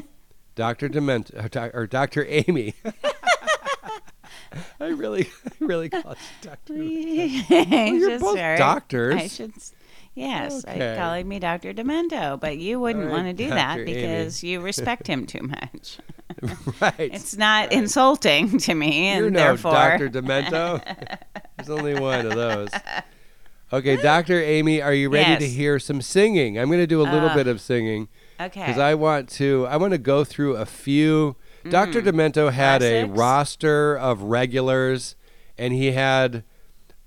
[0.55, 0.88] Dr.
[0.88, 2.24] Demento, or Dr.
[2.29, 2.74] Amy.
[4.81, 6.75] I really, I really called you Dr.
[7.93, 9.15] you're both doctors.
[9.17, 9.53] I should.
[10.15, 10.95] Yes, Okay.
[10.95, 11.73] I calling me Dr.
[11.73, 13.83] Demento, but you wouldn't right, want to do that Dr.
[13.83, 13.95] Amy.
[13.95, 15.99] because you respect him too much.
[16.81, 16.95] right.
[16.99, 20.09] It's not insulting to me, and You're no therefore, Dr.
[20.11, 20.83] Demento.
[21.57, 22.71] There's only one of those.
[23.73, 24.43] Okay, Dr.
[24.43, 26.59] Amy, are you ready to hear some singing?
[26.59, 28.09] I'm going to do a little Uh, bit of singing
[28.41, 28.61] okay.
[28.61, 29.67] because I want to.
[29.71, 31.37] I want to go through a few.
[31.68, 32.01] Dr.
[32.03, 33.05] Demento had a.
[33.05, 35.16] Roster of regulars,
[35.59, 36.44] and he had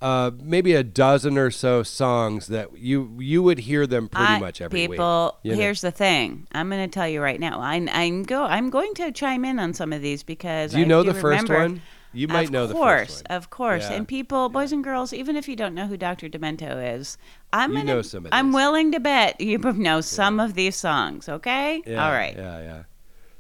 [0.01, 4.39] uh, maybe a dozen or so songs that you you would hear them pretty I-
[4.39, 5.51] much every people, week.
[5.51, 5.61] you know?
[5.63, 6.45] here's the thing.
[6.51, 7.59] I'm going to tell you right now.
[7.61, 8.43] I, I'm go.
[8.43, 11.13] I'm going to chime in on some of these because Do you I know the
[11.13, 11.81] first remember- one?
[12.15, 13.37] You might of know the course, first one.
[13.37, 13.95] Of course, Yeah.
[13.95, 16.29] And people, boys and girls, even if you don't know who Dr.
[16.29, 17.17] Demento is,
[17.51, 18.53] I'm You gonna, know some of I'm these.
[18.55, 21.27] willing to bet you know some of these songs.
[21.27, 22.35] Okay, Yeah, all right.
[22.37, 22.83] Yeah, yeah.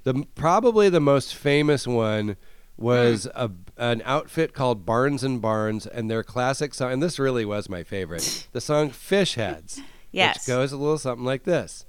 [0.03, 2.35] The probably the most famous one
[2.77, 3.41] was Hmm.
[3.43, 3.51] a
[3.91, 6.91] an outfit called Barnes and Barnes, and their classic song.
[6.93, 8.47] And this really was my favorite.
[8.51, 10.39] the song "Fish Heads," Yes.
[10.39, 11.85] which goes a little something like this: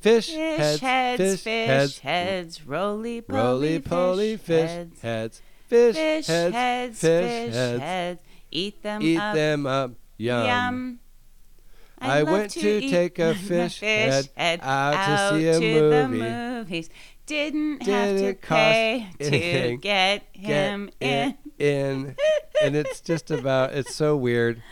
[0.00, 5.42] Fish, Fish heads, heads, fish, fish heads, heads, roly poly, roly poly, fish, heads, heads,
[5.68, 7.80] fish, fish heads, heads, fish fish heads.
[7.82, 8.20] heads,
[8.50, 10.46] eat them Eat up, them up, yum.
[10.46, 10.98] yum.
[12.00, 14.28] I love went to eat take a my fish head
[14.62, 16.90] out to see a to the movies.
[17.28, 21.66] Didn't have to pay to get him Get in.
[21.66, 22.16] in,
[22.62, 23.74] and it's just about.
[23.74, 24.62] It's so weird.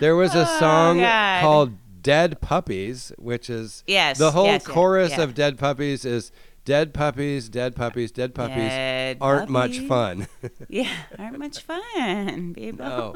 [0.00, 1.42] There was a Oh, song God.
[1.42, 5.22] called "Dead Puppies," which is Yes, The whole yes, chorus yeah.
[5.24, 6.32] of "Dead Puppies" is
[6.64, 10.26] "Dead puppies, dead puppies, dead puppies Dead aren't much fun."
[10.70, 12.86] Yeah, aren't much fun, people.
[12.86, 13.14] no,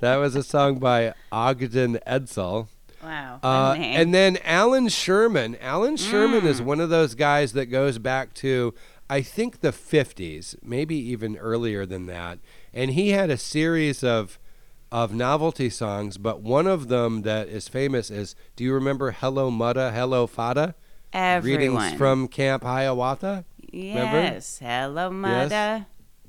[0.00, 2.68] that was a song by Ogden Edsl.
[3.04, 3.38] Wow.
[3.42, 5.56] Uh, and then Allan Sherman.
[5.60, 6.46] Allan Sherman Mm.
[6.46, 8.72] is one of those guys that goes back to,
[9.10, 12.38] I think, the 50s, maybe even earlier than that.
[12.72, 14.38] And he had a series of
[14.92, 19.50] of novelty songs, but one of them that is famous is Do you remember Hello
[19.50, 20.74] Muddah, Hello Fadduh?
[21.12, 21.74] Everyone.
[21.74, 23.44] Greetings from Camp Hiawatha.
[23.72, 24.20] remember?
[24.20, 24.58] Yes.
[24.62, 25.86] Hello, mother.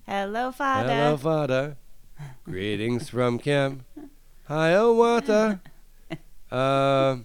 [0.07, 0.89] Hello, father.
[0.93, 1.75] Hello Fadduh.
[2.43, 3.83] Greetings from Camp
[4.47, 5.61] Hiawatha.
[6.55, 7.17] Uh,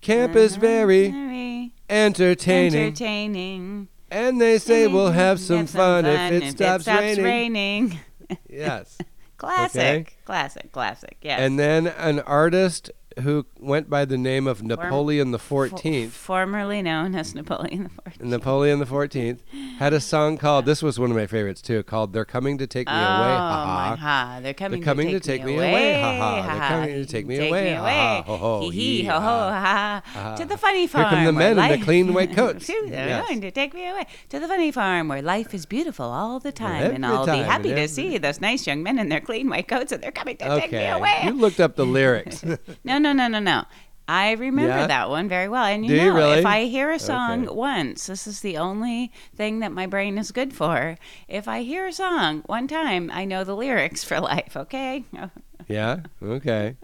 [0.00, 2.86] camp is very Very entertaining.
[2.86, 3.88] entertaining.
[4.10, 7.24] And they say we'll have some, Have fun, if it stops, raining.
[7.24, 8.00] raining.
[8.48, 8.98] Yes.
[9.38, 9.80] Classic.
[9.80, 10.06] Okay.
[10.24, 10.70] Classic.
[10.72, 11.16] Classic.
[11.22, 11.40] Yes.
[11.40, 17.14] And then an artist who went by the name of Napoleon the 14th, formerly known
[17.14, 18.22] as Napoleon the Fourteenth.
[18.22, 19.38] Napoleon the 14th,
[19.78, 22.66] had a song called, this was one of my favorites too, called They're Coming to
[22.66, 23.96] Take Me oh, Away, ha ha.
[23.96, 24.40] ha!
[24.42, 26.42] They're coming, They're coming to take, me me away, ha ha.
[26.58, 27.92] They're coming to take me take away, me ha away.
[27.96, 30.20] ha, ho ho, Hee hee, ho ho, ha, ha ha.
[30.30, 30.36] ha.
[30.36, 31.08] To the funny farm.
[31.08, 32.66] Here come the men in the clean white coats.
[32.66, 33.26] They're Yes.
[33.28, 36.52] going to take me away to the funny farm where life is beautiful all the
[36.52, 39.48] time, and I'll time, be happy to see those nice young men in their clean
[39.48, 41.20] white coats, and they're coming to take me away.
[41.24, 42.44] You looked up the lyrics.
[42.84, 43.64] No, no, no, no, no.
[44.08, 44.86] I remember Yeah?
[44.88, 45.64] that one very well.
[45.64, 46.38] And you Do know, you really?
[46.40, 47.54] if I hear a song Okay.
[47.54, 50.96] once, this is the only thing that my brain is good for.
[51.28, 55.04] If I hear a song one time, I know the lyrics for life, okay?
[55.68, 56.00] Yeah.
[56.22, 56.74] Okay.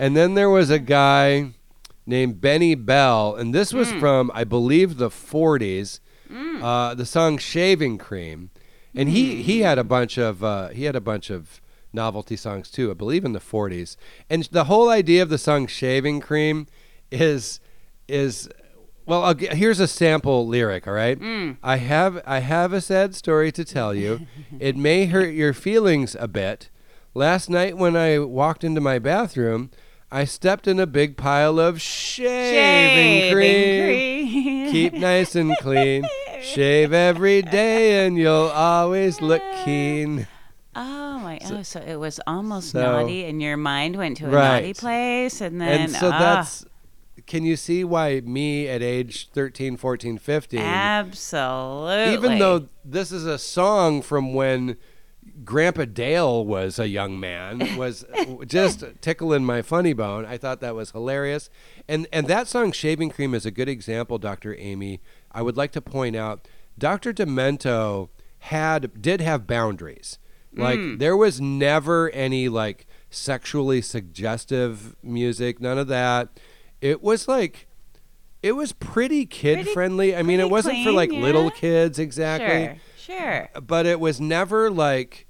[0.00, 1.52] And then there was a guy
[2.04, 6.00] named Benny Bell, and this was from I believe the 40s.
[6.60, 8.50] Uh, the song "Shaving Cream,"
[8.94, 11.60] and he he had a bunch of uh, he had a bunch of
[11.96, 12.92] novelty songs too.
[12.92, 13.96] I believe in the 40s.
[14.30, 16.68] And the whole idea of the song "Shaving Cream"
[17.10, 17.58] is
[18.06, 18.48] is
[19.04, 19.24] well.
[19.24, 20.86] I'll, g- here's a sample lyric.
[20.86, 21.18] All right.
[21.18, 21.56] Mm.
[21.64, 24.26] I have I have a sad story to tell you.
[24.60, 26.68] it may hurt your feelings a bit.
[27.14, 29.70] Last night when I walked into my bathroom,
[30.12, 33.82] I stepped in a big pile of shaving, cream.
[34.28, 34.70] cream.
[34.72, 36.06] Keep nice and clean.
[36.42, 40.28] Shave every day and you'll always look keen.
[40.76, 41.38] Oh my!
[41.46, 45.40] oh, so it was almost so- naughty, and your mind went to a naughty place,
[45.40, 46.66] and then and so ah, that's
[47.26, 52.12] can you see why me at age 13, 14, 15 absolutely.
[52.12, 54.76] even though this is a song from when
[55.44, 58.04] Grandpa Dale was a young man, was
[58.46, 60.24] just tickling my funny bone.
[60.24, 61.50] I thought that was hilarious,
[61.88, 65.00] and and that song "Shaving Cream" is a good example, Doctor Amy.
[65.32, 66.46] I would like to point out,
[66.78, 68.08] Doctor Demento
[68.38, 70.18] had did have boundaries.
[70.56, 70.98] Like Mm.
[70.98, 76.28] there was never any like sexually suggestive music, none of that.
[76.80, 77.66] It was like
[78.42, 80.14] it was pretty kid Pretty- friendly.
[80.16, 83.48] I mean, it wasn't for clean, like little kids exactly sure, sure.
[83.66, 85.26] but it was never like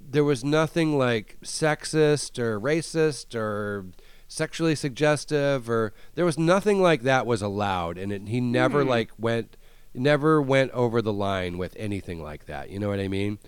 [0.00, 3.86] there was nothing like sexist or racist or
[4.26, 8.88] sexually suggestive or there was nothing like that was allowed and it, he never Hmm.
[8.88, 9.56] like went
[9.94, 13.38] never went over the line with anything like that you know what i mean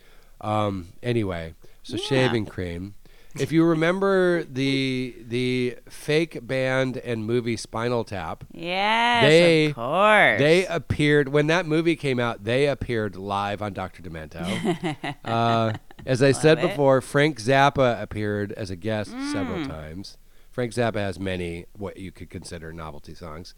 [0.42, 2.04] um anyway so Yeah.
[2.04, 2.94] shaving cream
[3.38, 10.38] if you remember the the fake band and movie spinal tap Yes, They- of course.
[10.38, 12.44] they appeared when that movie came out.
[12.44, 14.02] They appeared live on Dr.
[14.02, 15.16] Demento.
[15.24, 15.72] uh,
[16.04, 16.68] as I said it.
[16.68, 19.32] before, Frank Zappa appeared as a guest Mm.
[19.32, 20.18] several times.
[20.50, 23.54] Frank Zappa has many what you could consider novelty songs.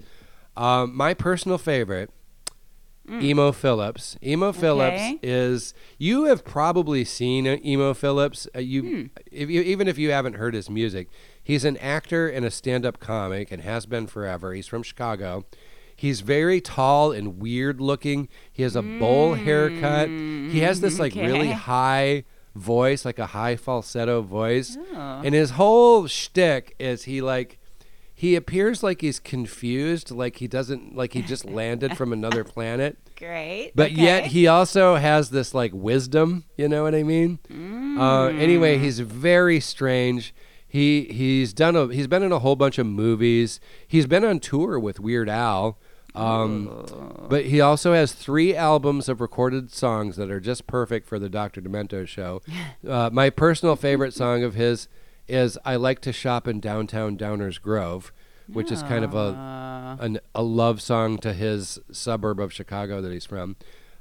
[0.57, 2.11] Um, my personal favorite,
[3.10, 4.16] Emo Philips.
[4.24, 5.18] Emo Philips Mm.
[5.22, 8.48] Is you have probably seen Emo Philips.
[8.54, 9.02] Uh, you, Hmm.
[9.30, 11.08] if you, even if you haven't heard his music,
[11.42, 14.54] he's an actor and a stand-up comic and has been forever.
[14.54, 15.44] He's from Chicago.
[15.96, 18.28] He's very tall and weird looking.
[18.52, 20.08] He has a bowl haircut.
[20.08, 22.24] He has this like really Mm, high
[22.56, 24.76] voice, like a high falsetto voice.
[24.94, 25.20] Oh.
[25.24, 27.58] And his whole shtick is he like
[28.24, 32.96] he appears like he's confused, like he doesn't like he just landed from another planet.
[33.18, 33.72] Great.
[33.74, 37.38] But yet he also has this like wisdom, you know what I mean?
[38.00, 40.34] Uh, anyway, he's very strange.
[40.66, 43.60] He he's done a he's been in a whole bunch of movies.
[43.87, 45.78] He's been on tour with Weird Al.
[46.14, 51.18] Um, but he also has three albums of recorded songs that are just perfect for
[51.18, 51.60] the Dr.
[51.60, 52.40] Demento show.
[52.88, 54.88] Uh, my personal favorite song of his
[55.28, 58.12] is "I Like to Shop in Downtown Downers Grove,"
[58.46, 63.12] which is kind of a an, a love song to his suburb of Chicago that
[63.12, 63.56] he's from.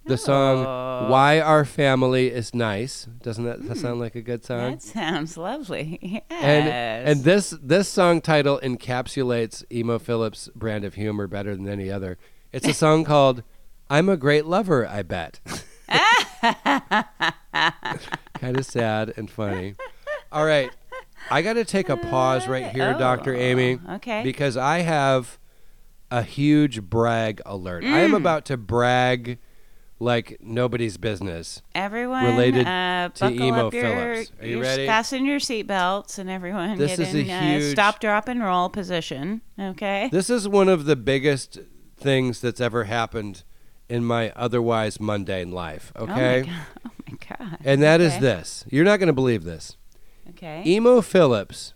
[0.05, 1.07] the song Oh.
[1.09, 4.01] "Why Our Family Is Nice." Doesn't that, that sound hmm.
[4.01, 4.71] like a good song?
[4.71, 6.21] That sounds lovely.
[6.29, 6.41] Yes.
[6.41, 6.67] and
[7.09, 12.17] and this this song title encapsulates Emo Philips' brand of humor better than any other.
[12.51, 13.43] It's a song called
[13.89, 15.39] "I'm a Great Lover." I bet.
[18.39, 19.75] kind of sad and funny.
[20.31, 20.71] All right,
[21.31, 24.23] I got to take a pause right here, Doctor Oh, Amy, okay.
[24.23, 25.37] because I have
[26.11, 27.83] a huge brag alert.
[27.83, 28.03] I Mm.
[28.05, 29.39] am about to brag
[29.99, 31.61] like nobody's business.
[31.73, 34.31] everyone related uh, to Emo up your, Philips.
[34.41, 34.85] Are you ready?
[34.85, 38.43] Fasten your seatbelts, and everyone This get is a in uh, huge- stop, drop, and
[38.43, 39.41] roll position.
[39.59, 40.09] Okay.
[40.11, 41.59] This is one of the biggest
[41.97, 43.43] things that's ever happened
[43.87, 45.93] in my otherwise mundane life.
[45.95, 46.41] Okay.
[46.41, 46.65] Oh my god.
[46.85, 46.91] Oh
[47.39, 47.57] my god.
[47.63, 48.21] And that is Okay.
[48.21, 48.65] this.
[48.69, 49.77] You're not going to believe this.
[50.29, 50.63] Okay.
[50.65, 51.73] Emo Philips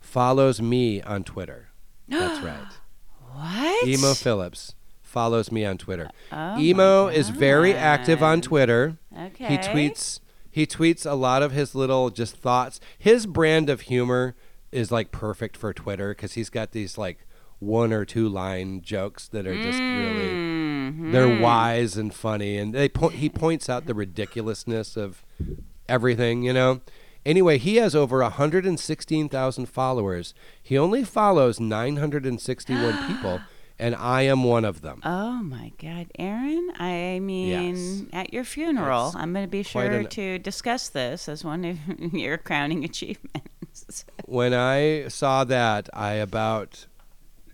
[0.00, 1.68] follows me on Twitter.
[2.08, 2.66] That's right.
[3.32, 3.86] what?
[3.86, 6.10] Emo Philips follows me on Twitter.
[6.32, 8.98] Oh my Emo is very active on Twitter.
[9.18, 9.46] Okay.
[9.46, 10.20] He tweets
[10.50, 12.80] he tweets a lot of his little just thoughts.
[12.98, 14.34] His brand of humor
[14.72, 17.26] is like perfect for Twitter cuz he's got these like
[17.58, 20.28] one or two line jokes that are just really
[20.92, 21.12] Mhm.
[21.12, 25.24] they're wise and funny and they po- he points out the ridiculousness of
[25.88, 26.80] everything, you know.
[27.26, 30.34] Anyway, he has over 116,000 followers.
[30.62, 33.40] He only follows 961 people
[33.80, 35.00] and I am one of them.
[35.04, 36.72] Oh my God, Aaron!
[36.80, 38.02] I mean, Yes.
[38.12, 41.78] at your funeral, I'm going to be sure an- to discuss this as one of
[42.12, 44.04] your crowning achievements.
[44.24, 46.86] when I saw that, I about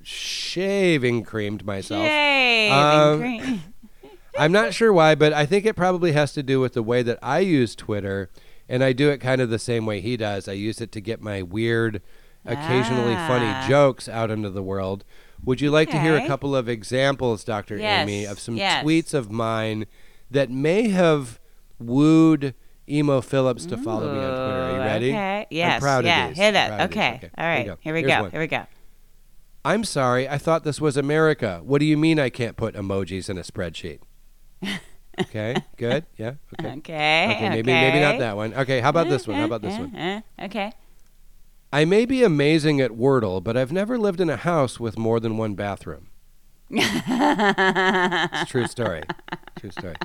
[0.02, 2.02] shaving creamed myself.
[2.02, 2.70] Yay!
[2.70, 3.62] Um, Green.
[4.38, 7.02] I'm not sure why, but I think it probably has to do with the way
[7.02, 8.30] that I use Twitter,
[8.68, 10.48] and I do it kind of the same way he does.
[10.48, 12.00] I use it to get my weird,
[12.44, 13.26] occasionally Ah.
[13.28, 15.04] funny jokes out into the world.
[15.44, 17.78] Would you like to hear a couple of examples, Dr.
[17.78, 18.84] Amy, of some yes.
[18.84, 19.84] tweets of mine
[20.30, 21.38] that may have
[21.78, 22.54] wooed
[22.88, 24.62] Emo Philips to follow me on Twitter?
[24.62, 25.10] Are you ready?
[25.10, 25.46] Okay.
[25.50, 25.80] Yes.
[25.80, 26.36] proud of these.
[26.38, 26.68] Hit I'm it.
[26.68, 26.96] proud of these.
[26.98, 27.14] Okay.
[27.16, 27.76] Okay, All here we go.
[27.80, 28.22] Here we Here's go.
[28.22, 28.30] one.
[28.30, 28.66] Here we go.
[29.66, 31.60] I'm sorry, I thought this was America.
[31.64, 34.00] What do you mean I can't put emojis in a spreadsheet?
[35.20, 36.04] okay, good.
[36.16, 36.72] Yeah, okay.
[36.78, 37.32] Okay.
[37.36, 38.54] Okay, maybe maybe not that one.
[38.54, 39.36] Okay, how about this one?
[39.38, 39.94] How about this one?
[39.94, 40.72] Uh, uh, okay.
[41.72, 45.18] I may be amazing at Wordle, but I've never lived in a house with more
[45.18, 46.08] than one bathroom.
[46.70, 49.02] It's a true story.
[49.58, 49.96] True story.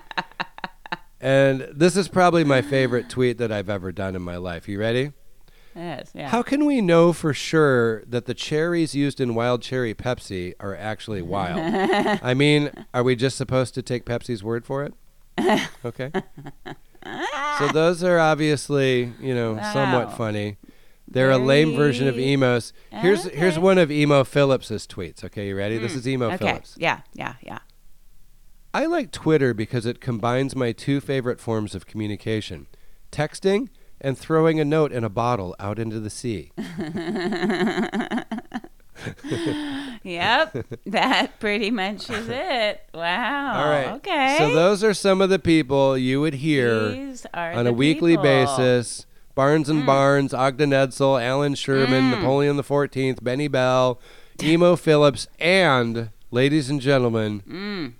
[1.21, 4.67] And this is probably my favorite tweet that I've ever done in my life.
[4.67, 5.11] You ready?
[5.75, 6.11] Yes.
[6.13, 6.29] Yeah.
[6.29, 10.75] How can we know for sure that the cherries used in Wild Cherry Pepsi are
[10.75, 11.59] actually wild?
[12.23, 14.93] I mean, are we just supposed to take Pepsi's word for it?
[15.85, 16.11] Okay.
[17.57, 20.57] so those are obviously, you know, somewhat funny.
[21.07, 22.73] They're a lame version of Very- emos.
[22.91, 25.23] Here's here's one of Emo Philips's tweets.
[25.23, 25.77] Okay, you ready?
[25.77, 25.99] This hmm.
[25.99, 26.37] is Emo okay.
[26.37, 26.75] Philips.
[26.77, 27.01] Yeah.
[27.13, 27.35] Yeah.
[27.41, 27.59] Yeah.
[28.73, 32.67] I like Twitter because it combines my two favorite forms of communication:
[33.11, 36.51] texting and throwing a note in a bottle out into the sea.
[40.03, 40.65] Yep.
[40.87, 42.81] that pretty much is it.
[42.93, 43.53] Wow.
[43.63, 43.87] All right.
[43.97, 44.35] Okay.
[44.39, 48.23] So those are some of the people you would hear on a weekly people.
[48.23, 49.05] basis.
[49.35, 52.17] Barnes and Barnes, Ogden Edsl, Allan Sherman, Mm.
[52.19, 53.99] Napoleon the Fourteenth, Benny Bell,
[54.43, 57.93] Emo Philips, and ladies and gentlemen, Mm.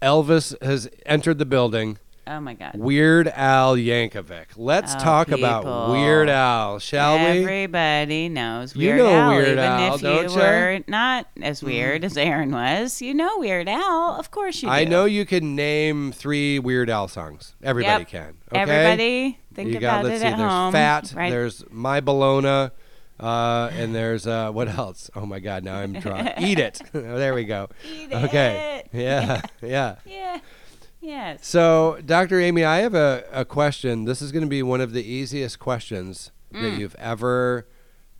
[0.00, 1.98] Elvis has entered the building.
[2.28, 2.72] Oh my God.
[2.74, 4.46] Weird Al Yankovic.
[4.56, 5.90] Let's Oh, talk about.
[5.92, 7.42] Weird Al, shall we?
[7.42, 9.28] Everybody knows Weird You know Al.
[9.30, 13.38] Weird even Al, if don't you were not as weird as Aaron was, you know
[13.38, 14.16] Weird Al.
[14.18, 14.72] Of course you do.
[14.74, 17.54] I know you can name three Weird Al songs.
[17.62, 18.08] Everybody Yep.
[18.08, 18.34] can.
[18.52, 18.60] Okay?
[18.60, 20.72] Everybody think you got, about let's it see, at there's home.
[20.72, 21.30] Fat, right?
[21.30, 22.70] there's My Bologna,
[23.20, 25.10] uh, and there's uh, what else?
[25.14, 26.28] Oh my God, now I'm drunk.
[26.40, 26.80] Eat it.
[26.92, 27.68] there we go.
[27.88, 28.82] Eat okay.
[28.84, 28.90] it.
[28.92, 29.96] Yeah, yeah.
[30.04, 30.38] Yeah.
[31.06, 31.46] Yes.
[31.46, 32.40] So, Dr.
[32.40, 34.04] Amy, I have a, a question.
[34.06, 36.62] This is going to be one of the easiest questions Mm.
[36.62, 37.66] that you've ever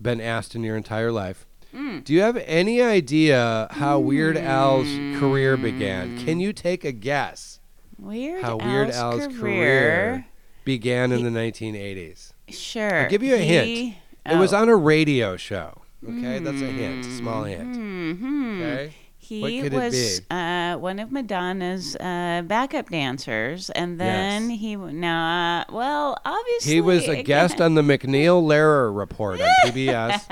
[0.03, 1.47] been asked in your entire life.
[1.75, 2.03] Mm.
[2.05, 4.89] Do you have any idea how Weird Al's
[5.21, 6.19] career began?
[6.25, 7.61] Can you take a guess
[7.99, 9.39] Weird how Weird Al's, Al's career.
[9.41, 10.27] career
[10.65, 12.33] began in the 1980s?
[12.49, 13.03] Sure.
[13.05, 13.67] I'll give you a hint.
[13.67, 14.59] He- It was oh.
[14.63, 15.83] on a radio show.
[16.07, 17.75] Okay, that's a hint, a small hint.
[17.77, 18.61] Mhm.
[18.61, 18.95] Okay.
[19.27, 20.21] He What could it was?
[20.31, 24.61] Uh, one of Madonna's uh, backup dancers, and then Yes.
[24.61, 29.49] he now, uh, well, obviously He was a guest on the MacNeil Lehrer Report on
[29.65, 30.29] PBS.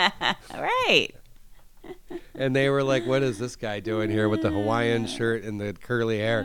[0.54, 1.08] right.
[2.36, 5.60] and they were like, "What is this guy doing here with the Hawaiian shirt and
[5.60, 6.42] the curly hair?"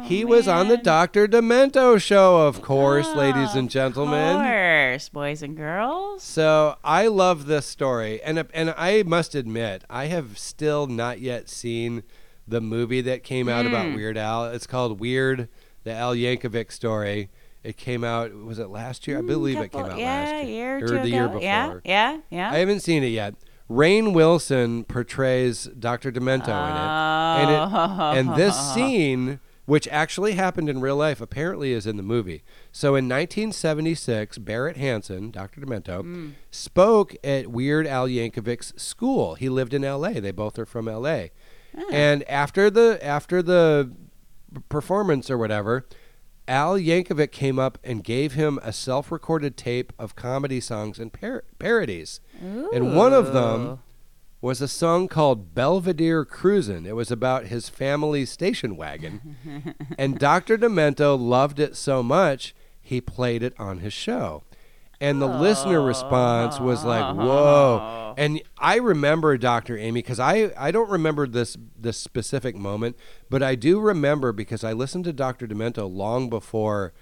[0.00, 0.76] Oh, he was on the.
[0.76, 1.28] Dr.
[1.28, 4.36] Demento show, of course, ladies Oh, and gentlemen.
[4.36, 6.22] Of course, boys and girls.
[6.22, 11.48] So I love this story, and and I must admit, I have still not yet
[11.48, 12.02] seen
[12.48, 13.94] the movie that came out about Mm.
[13.96, 14.46] Weird Al.
[14.46, 15.48] It's called Weird:
[15.84, 17.28] the Al Yankovic story.
[17.62, 18.32] It came out.
[18.34, 19.18] Was it last year?
[19.18, 21.42] I believe it came out yeah, last a year or or the year before.
[21.42, 22.50] Yeah, yeah, yeah.
[22.50, 23.34] I haven't seen it yet.
[23.70, 26.10] Rainn Wilson portrays Dr.
[26.10, 27.40] Demento in it.
[27.44, 32.02] And, it, and this scene, which actually happened in real life, apparently is in the
[32.02, 32.42] movie.
[32.72, 35.60] So in 1976, Barrett Hansen, Dr.
[35.60, 36.30] Demento, hmm.
[36.50, 39.34] spoke at Weird Al Yankovic's school.
[39.34, 40.20] He lived in L.A.
[40.20, 41.30] They both are from L.A.
[41.76, 41.82] Ah.
[41.92, 43.92] And after the after the
[44.68, 45.86] performance or whatever,
[46.48, 51.44] Al Yankovic came up and gave him a self-recorded tape of comedy songs and par-
[51.60, 52.20] parodies.
[52.74, 53.78] And one of them
[54.40, 56.86] was a song called Belvedere Cruisin'.
[56.86, 59.74] It was about his family's station wagon.
[59.98, 60.56] and Dr.
[60.56, 64.42] Demento loved it so much, he played it on his show.
[65.02, 69.78] And the listener response was like, "Whoa!" And I remember Dr.
[69.78, 72.96] Amy because I I don't remember this this specific moment,
[73.30, 75.46] but I do remember because I listened to Dr.
[75.46, 76.92] Demento long before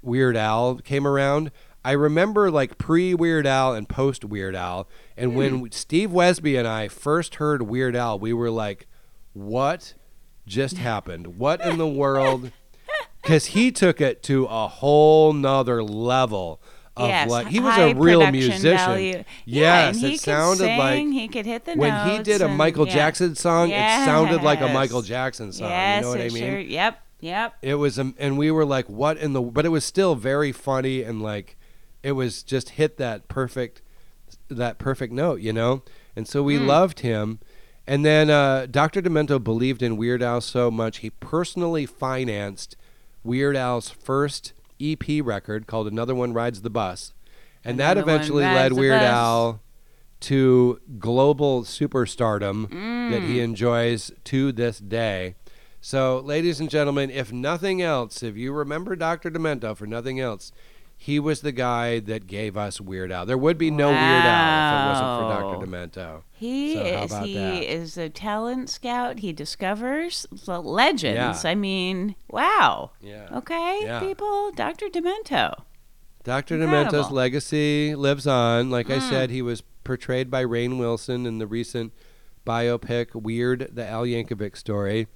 [0.00, 1.50] Weird Al came around.
[1.84, 4.88] I remember like pre Weird Al and post Weird Al.
[5.16, 8.86] And when Steve Wesby and I first heard Weird Al, we were like,
[9.32, 9.94] what
[10.46, 11.38] just happened?
[11.38, 12.50] What in the world?
[13.22, 16.60] Because he took it to a whole nother level
[16.96, 18.60] of yes, like, he was a real musician.
[18.76, 19.12] value.
[19.12, 22.42] Yes, yeah, and he it sounded sing, like he could hit the when he did
[22.42, 22.94] a and- Michael yeah.
[22.94, 25.68] Jackson song, it sounded like a Michael Jackson song.
[25.70, 26.36] Yes, you know what I mean?
[26.50, 27.54] sure- yep, yep.
[27.62, 30.50] It was, um, and we were like, "What in the?" But it was still very
[30.50, 31.56] funny, and like,
[32.02, 33.82] it was just hit that perfect,
[34.48, 35.82] that perfect note, you know.
[36.16, 37.38] And so we loved him.
[37.86, 39.02] And then uh, Dr.
[39.02, 42.76] Demento believed in Weird Al so much he personally financed
[43.24, 47.12] Weird Al's first EP record called "Another One Rides the Bus,"
[47.64, 49.02] and that Another One eventually led Weird Bus.
[49.10, 49.60] Al
[50.20, 53.26] to global superstardom that Mm.
[53.26, 55.34] he enjoys to this day.
[55.80, 59.30] So, ladies and gentlemen, if nothing else, if you remember Dr.
[59.32, 60.52] Demento for nothing else,
[61.04, 63.26] he was the guy that gave us Weird Al.
[63.26, 65.66] There would be no Weird Al if it wasn't for Dr.
[65.66, 66.22] Demento.
[66.30, 67.62] He So is he that?
[67.64, 69.18] is a talent scout.
[69.18, 71.42] He discovers the legends.
[71.44, 71.50] Yeah.
[71.50, 72.92] I mean, wow.
[73.00, 73.28] Yeah.
[73.32, 73.98] Okay, Yeah.
[74.00, 74.86] people, Dr.
[74.86, 75.54] Demento.
[76.24, 76.54] Dr.
[76.54, 76.98] Incredible.
[77.00, 78.70] Demento's legacy lives on.
[78.70, 79.10] Like I Mm.
[79.10, 81.92] said, he was portrayed by Rainn Wilson in the recent
[82.46, 85.08] biopic Weird, the Al Yankovic story.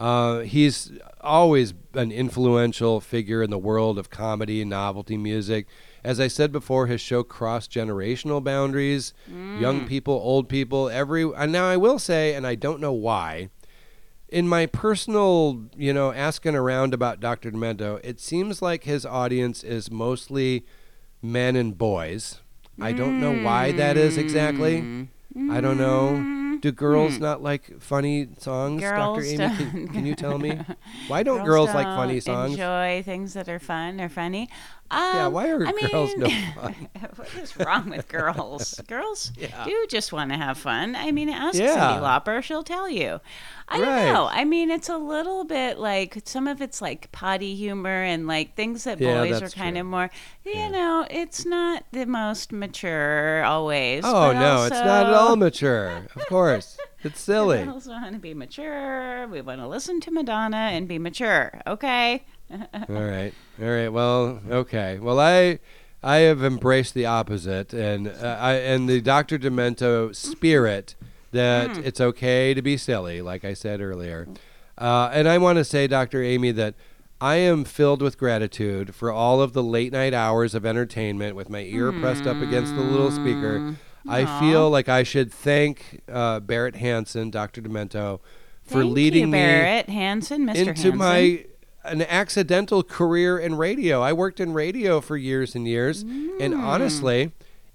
[0.00, 0.90] Uh, he's
[1.20, 5.66] always an influential figure in the world of comedy and novelty music.
[6.02, 11.22] As I said before, his show crossed generational boundaries, young people, old people, every.
[11.22, 13.50] And now I will say, and I don't know why,
[14.30, 17.50] in my personal, you know, asking around about Dr.
[17.50, 20.64] Demento, it seems like his audience is mostly
[21.20, 22.40] men and boys.
[22.80, 25.08] I don't know why that is exactly.
[25.50, 26.39] I don't know.
[26.60, 29.22] Do girls not like funny songs, Dr.
[29.22, 29.36] Amy?
[29.56, 30.58] Can, can you tell me?
[31.08, 32.52] Why don't girls, like funny don't songs?
[32.52, 34.48] Enjoy things that are fun or funny.
[34.92, 36.88] Um, yeah, why are I girls no fun?
[37.14, 38.74] what is wrong with girls?
[38.88, 39.62] girls Yeah.
[39.64, 40.96] do just want to have fun.
[40.96, 41.76] I mean, ask Yeah.
[41.76, 43.20] Cyndi Lauper; she'll tell you.
[43.68, 43.84] I Right.
[43.84, 44.28] don't know.
[44.32, 48.56] I mean, it's a little bit like some of it's like potty humor and like
[48.56, 49.82] things that Yeah, boys are kind true.
[49.82, 50.10] of more.
[50.54, 54.04] You know, it's not the most mature always.
[54.04, 56.06] Oh no, it's not at all mature.
[56.16, 57.62] Of course, it's silly.
[57.62, 59.26] we also want to be mature.
[59.28, 61.60] We want to listen to Madonna and be mature.
[61.66, 62.24] Okay.
[62.50, 63.32] All right,
[63.62, 63.88] all right.
[63.90, 64.98] Well, okay.
[64.98, 65.60] Well, I
[66.02, 70.96] I have embraced the opposite, and uh, I and the Doctor Demento spirit
[71.30, 71.82] that Hmm.
[71.84, 74.26] it's okay to be silly, like I said earlier.
[74.76, 76.74] Uh, and I want to say, Doctor Amy, that
[77.20, 81.50] I am filled with gratitude for all of the late night hours of entertainment with
[81.50, 83.74] my ear pressed up against the little speaker.
[84.08, 88.20] I feel like I should thank uh, Barrett Hansen, Doctor Demento,
[88.62, 89.38] for Thank leading you, me
[89.88, 90.54] Hansen, Mr.
[90.56, 90.96] into Hansen.
[90.96, 91.44] my
[91.84, 94.00] an accidental career in radio.
[94.02, 96.62] I worked in radio for years and years, and Mm.
[96.62, 97.32] honestly,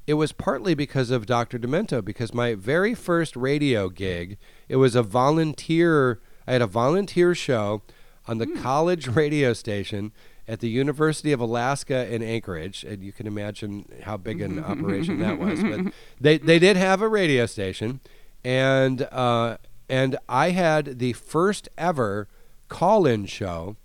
[0.08, 1.58] it was partly because of Dr.
[1.60, 4.38] Demento because my very first radio gig,
[4.70, 7.82] it was a volunteer I had a volunteer show
[8.28, 8.40] on Mm.
[8.56, 10.12] the college radio station
[10.48, 15.20] at the University of Alaska in Anchorage, and you can imagine how big an operation
[15.20, 15.62] that was.
[15.64, 18.00] But they they did have a radio station,
[18.44, 19.58] and uh,
[19.90, 22.28] and I had the first ever
[22.68, 23.76] call-in show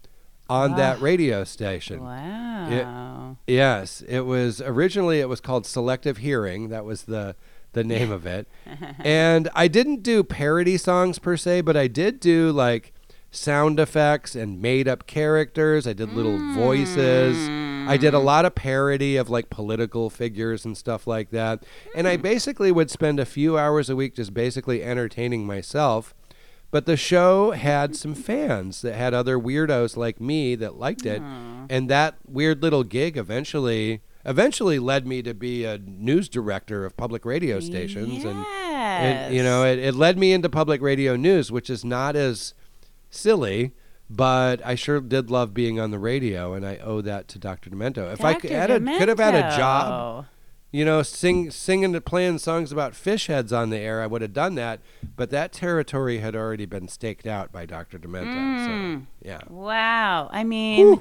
[0.48, 2.02] on that radio station.
[2.02, 3.36] Wow.
[3.46, 6.68] Yes, it was originally it was called Selective Hearing.
[6.68, 7.36] That was the
[7.72, 8.48] the name of it.
[9.04, 12.92] and I didn't do parody songs per se, but I did do like
[13.30, 15.86] sound effects and made up characters.
[15.86, 17.36] I did little voices.
[17.88, 18.24] I did a mm.
[18.24, 21.64] lot of parody of like political figures and stuff like that.
[21.94, 22.22] And I mm.
[22.22, 26.14] basically would spend a few hours a week just basically entertaining myself.
[26.70, 31.20] But the show had some fans that had other weirdos like me that liked it,
[31.68, 36.96] and that weird little gig eventually eventually led me to be a news director of
[36.96, 38.44] public radio stations and
[39.02, 42.54] it, you know, it, it led me into public radio news, which is not as
[43.10, 43.72] silly,
[44.08, 47.70] but I sure did love being on the radio, and I owe that to Dr.
[47.70, 48.12] Demento.
[48.12, 50.26] If I could, had a, could have had a job,
[50.72, 54.22] you know, sing, singing and playing songs about fish heads on the air, I would
[54.22, 54.80] have done that.
[55.16, 57.98] But that territory had already been staked out by Dr.
[57.98, 58.64] Demento.
[58.64, 59.06] So, mm.
[59.22, 59.40] yeah.
[59.48, 60.28] Wow.
[60.32, 61.00] I mean,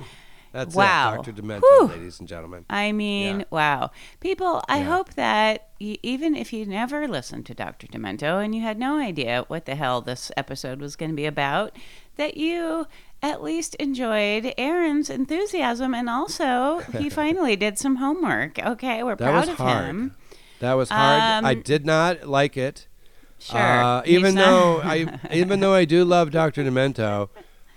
[0.51, 1.13] That's Wow.
[1.13, 1.31] it, Dr.
[1.33, 1.87] Demento, Whew.
[1.87, 2.65] ladies and gentlemen.
[2.69, 3.45] I mean, Yeah.
[3.51, 3.91] wow.
[4.19, 4.83] People, I Yeah.
[4.85, 7.85] hope that y- even if you never listened to Dr.
[7.87, 11.25] Demento and you had no idea what the hell this episode was going to be
[11.27, 11.75] about,
[12.17, 12.87] that you
[13.21, 18.57] at least enjoyed Aaron's enthusiasm and also he finally did some homework.
[18.59, 19.85] Okay, we're That proud of hard.
[19.85, 20.15] him.
[20.61, 21.21] That was hard.
[21.45, 22.87] I Um, did not like it.
[23.37, 23.59] Sure.
[23.61, 26.63] Uh, even though I, even though I do love Dr.
[26.63, 27.29] Demento,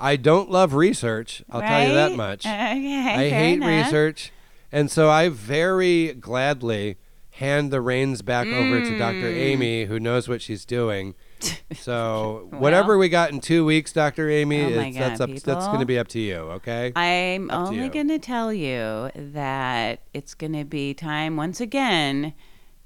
[0.03, 1.43] I don't love research.
[1.51, 2.45] I'll tell you that much.
[2.53, 3.87] Okay, I hate enough.
[3.87, 4.33] research,
[4.71, 6.97] and so I very gladly
[7.33, 9.15] hand the reins back over to Dr.
[9.15, 9.37] Mm.
[9.37, 11.15] Amy, who knows what she's doing.
[11.75, 14.31] So whatever we got in two weeks, Dr.
[14.31, 16.37] Amy, Oh it's, that's God, up, that's going to be up to you.
[16.37, 16.93] Okay.
[16.95, 22.35] I'm Up only going to tell you that it's going to be time once again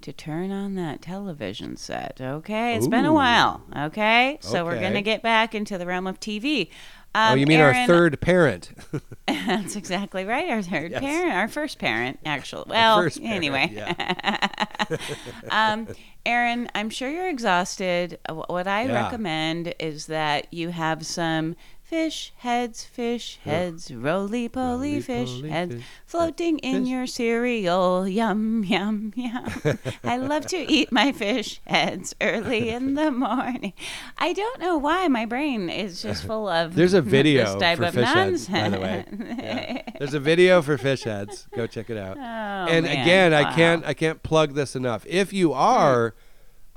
[0.02, 2.20] to turn on that television set.
[2.20, 3.62] Okay, it's been a while.
[3.76, 6.68] Okay, so we're going to get back into the realm of TV.
[7.16, 8.70] Oh, Um, you mean our third parent?
[9.26, 10.48] That's exactly right.
[10.50, 11.00] Our third Yes.
[11.00, 12.64] parent, our first parent, actually.
[12.68, 13.84] Well, parent, anyway.
[15.50, 15.88] um,
[16.24, 18.18] Aaron, I'm sure you're exhausted.
[18.28, 19.02] What I Yeah.
[19.04, 21.56] recommend is that you have some
[21.86, 28.08] fish heads, fish heads, roly poly fish heads floating in your cereal.
[28.08, 29.78] Yum, yum, yum.
[30.02, 33.72] I love to eat my fish heads early in the morning.
[34.18, 37.78] I don't know why my brain is just full of There's a video this type
[37.78, 38.46] for of fish nonsense.
[38.48, 39.04] heads, by the way.
[39.46, 39.82] Yeah.
[39.98, 41.46] There's a video for fish heads.
[41.54, 42.16] Go check it out.
[42.16, 43.00] Oh, and man.
[43.02, 45.06] again, I can't I can't plug this enough.
[45.06, 46.14] If you are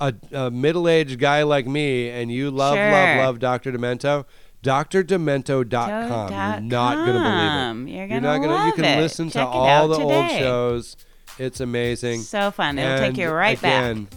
[0.00, 2.90] a, a middle-aged guy like me and you love Sure.
[2.92, 3.72] love love Dr.
[3.72, 4.24] Demento,
[4.62, 6.30] drdemento.com.
[6.30, 7.96] You're not going to believe it.
[7.96, 9.00] You're You're not gonna you can it.
[9.00, 10.96] listen Check to all the old shows.
[11.38, 12.20] It's amazing.
[12.20, 12.78] So fun.
[12.78, 13.92] It'll take you right back.
[13.92, 14.08] again,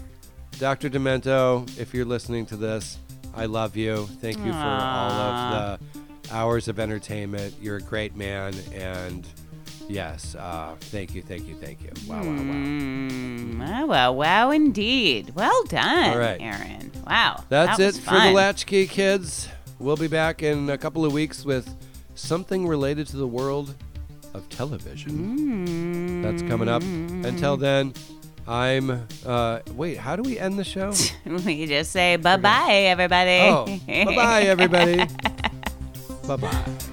[0.59, 0.89] Dr.
[0.89, 2.97] Demento, if you're listening to this,
[3.35, 4.07] I love you.
[4.21, 7.55] Thank you for all of the hours of entertainment.
[7.61, 9.25] You're a great man, and
[9.87, 11.89] yes, uh, thank you, thank you, thank you.
[12.07, 12.35] Wow, wow, wow.
[12.35, 15.31] Mm, wow, wow, wow, indeed.
[15.35, 16.39] Well done, All right.
[16.41, 16.91] Aaron.
[17.07, 17.43] Wow.
[17.49, 18.33] That's that it was for the fun.
[18.33, 19.47] Latchkey Kids.
[19.79, 21.75] We'll be back in a couple of weeks with
[22.15, 23.75] something related to the world
[24.33, 26.21] of television.
[26.21, 26.83] That's coming up.
[26.83, 27.93] Until then,
[28.47, 29.07] I'm.
[29.25, 30.93] Uh, wait, how do we end the show?
[31.25, 33.39] we just say bye bye, everybody.
[33.41, 34.97] Oh, bye bye, everybody.
[36.27, 36.92] bye bye.